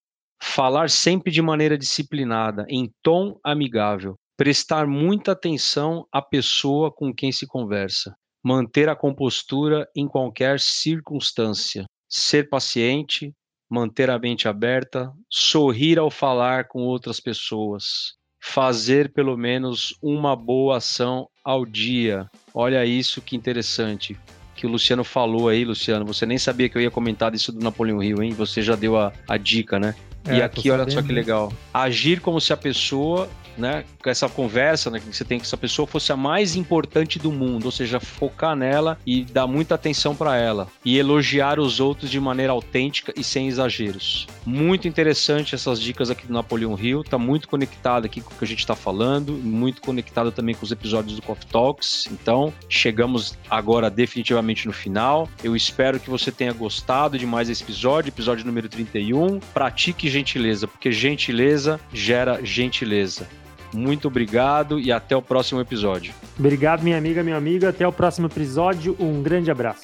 falar 0.45 0.91
sempre 0.91 1.31
de 1.31 1.41
maneira 1.41 1.79
disciplinada, 1.79 2.67
em 2.69 2.93
tom 3.01 3.39
amigável, 3.45 4.17
prestar 4.37 4.89
muita 4.89 5.33
atenção 5.33 6.05
à 6.11 6.21
pessoa 6.21 6.91
com 6.91 7.15
quem 7.15 7.31
se 7.31 7.47
conversa, 7.47 8.13
manter 8.45 8.89
a 8.89 8.97
compostura 8.97 9.89
em 9.97 10.09
qualquer 10.09 10.59
circunstância, 10.59 11.85
ser 12.09 12.51
paciente, 12.51 13.33
manter 13.71 14.11
a 14.11 14.19
mente 14.19 14.49
aberta, 14.49 15.13
sorrir 15.31 15.97
ao 15.97 16.11
falar 16.11 16.67
com 16.67 16.81
outras 16.81 17.21
pessoas, 17.21 18.15
fazer 18.43 19.13
pelo 19.13 19.37
menos 19.37 19.97
uma 20.03 20.35
boa 20.35 20.79
ação 20.79 21.29
ao 21.45 21.65
dia. 21.65 22.29
Olha 22.53 22.85
isso 22.85 23.23
que 23.23 23.37
interessante 23.37 24.19
que 24.57 24.67
o 24.67 24.71
Luciano 24.71 25.05
falou 25.05 25.49
aí, 25.49 25.65
Luciano. 25.65 26.05
Você 26.05 26.27
nem 26.27 26.37
sabia 26.37 26.69
que 26.69 26.77
eu 26.77 26.83
ia 26.83 26.91
comentar 26.91 27.33
isso 27.33 27.53
do 27.53 27.61
Napoleão 27.65 28.03
Hill, 28.03 28.23
hein? 28.23 28.33
Você 28.33 28.61
já 28.61 28.75
deu 28.75 28.99
a, 28.99 29.13
a 29.27 29.37
dica, 29.37 29.79
né? 29.79 29.95
É, 30.25 30.37
e 30.37 30.43
aqui, 30.43 30.71
olha 30.71 30.89
só 30.91 31.03
que 31.03 31.13
legal. 31.13 31.53
Agir 31.73 32.21
como 32.21 32.41
se 32.41 32.53
a 32.53 32.57
pessoa 32.57 33.29
né, 33.57 33.85
com 34.03 34.11
essa 34.11 34.29
conversa, 34.29 34.91
né, 34.91 35.01
que 35.01 35.15
você 35.15 35.25
tem 35.25 35.39
que 35.39 35.45
essa 35.45 35.57
pessoa 35.57 35.87
fosse 35.87 36.13
a 36.13 36.17
mais 36.17 36.57
importante 36.57 37.19
do 37.19 37.33
mundo, 37.33 37.67
ou 37.67 37.71
seja, 37.71 38.01
focar 38.01 38.57
nela 38.57 38.99
e 39.07 39.25
dar 39.25 39.47
muita 39.47 39.75
atenção 39.75 40.15
para 40.15 40.37
ela 40.37 40.69
e 40.85 40.99
elogiar 40.99 41.59
os 41.59 41.81
outros 41.81 42.11
de 42.11 42.21
maneira 42.21 42.53
autêntica 42.53 43.13
e 43.17 43.25
sem 43.25 43.49
exageros. 43.49 44.27
Muito 44.45 44.89
interessante 44.89 45.55
essas 45.55 45.81
dicas 45.81 46.11
aqui 46.11 46.27
do 46.27 46.33
Napoleão 46.33 46.79
Hill, 46.79 47.05
tá 47.05 47.19
muito 47.19 47.49
conectado 47.49 48.07
aqui 48.07 48.21
com 48.21 48.33
o 48.33 48.37
que 48.37 48.45
a 48.45 48.49
gente 48.49 48.61
está 48.61 48.75
falando, 48.75 49.33
muito 49.33 49.81
conectado 49.81 50.33
também 50.33 50.55
com 50.55 50.65
os 50.65 50.73
episódios 50.73 51.17
do 51.17 51.23
Coffee 51.23 51.47
Talks. 51.47 52.09
Então, 52.11 52.53
chegamos 52.69 53.39
agora 53.51 53.91
definitivamente 53.91 54.67
no 54.67 54.73
final. 54.73 55.29
Eu 55.43 55.55
espero 55.55 56.01
que 56.01 56.11
você 56.11 56.31
tenha 56.31 56.53
gostado 56.53 57.19
de 57.19 57.27
mais 57.27 57.49
esse 57.49 57.63
episódio, 57.63 58.09
episódio 58.09 58.45
número 58.45 58.69
31. 58.69 59.41
Pratique 59.53 60.09
gentileza, 60.13 60.69
porque 60.69 60.93
gentileza 60.93 61.81
gera 61.93 62.41
gentileza. 62.45 63.27
Muito 63.75 64.07
obrigado 64.09 64.79
e 64.79 64.93
até 64.93 65.17
o 65.17 65.23
próximo 65.23 65.61
episódio. 65.61 66.13
Obrigado, 66.39 66.83
minha 66.83 66.99
amiga, 66.99 67.23
meu 67.23 67.37
amigo. 67.37 67.67
Até 67.67 67.87
o 67.89 67.93
próximo 67.93 68.27
episódio. 68.27 68.95
Um 69.01 69.23
grande 69.23 69.51
abraço. 69.51 69.83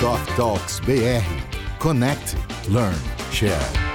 Coffee 0.00 0.36
Talks 0.36 0.80
BR. 0.80 1.78
Connect, 1.78 2.36
Learn, 2.68 2.96
Share. 3.30 3.91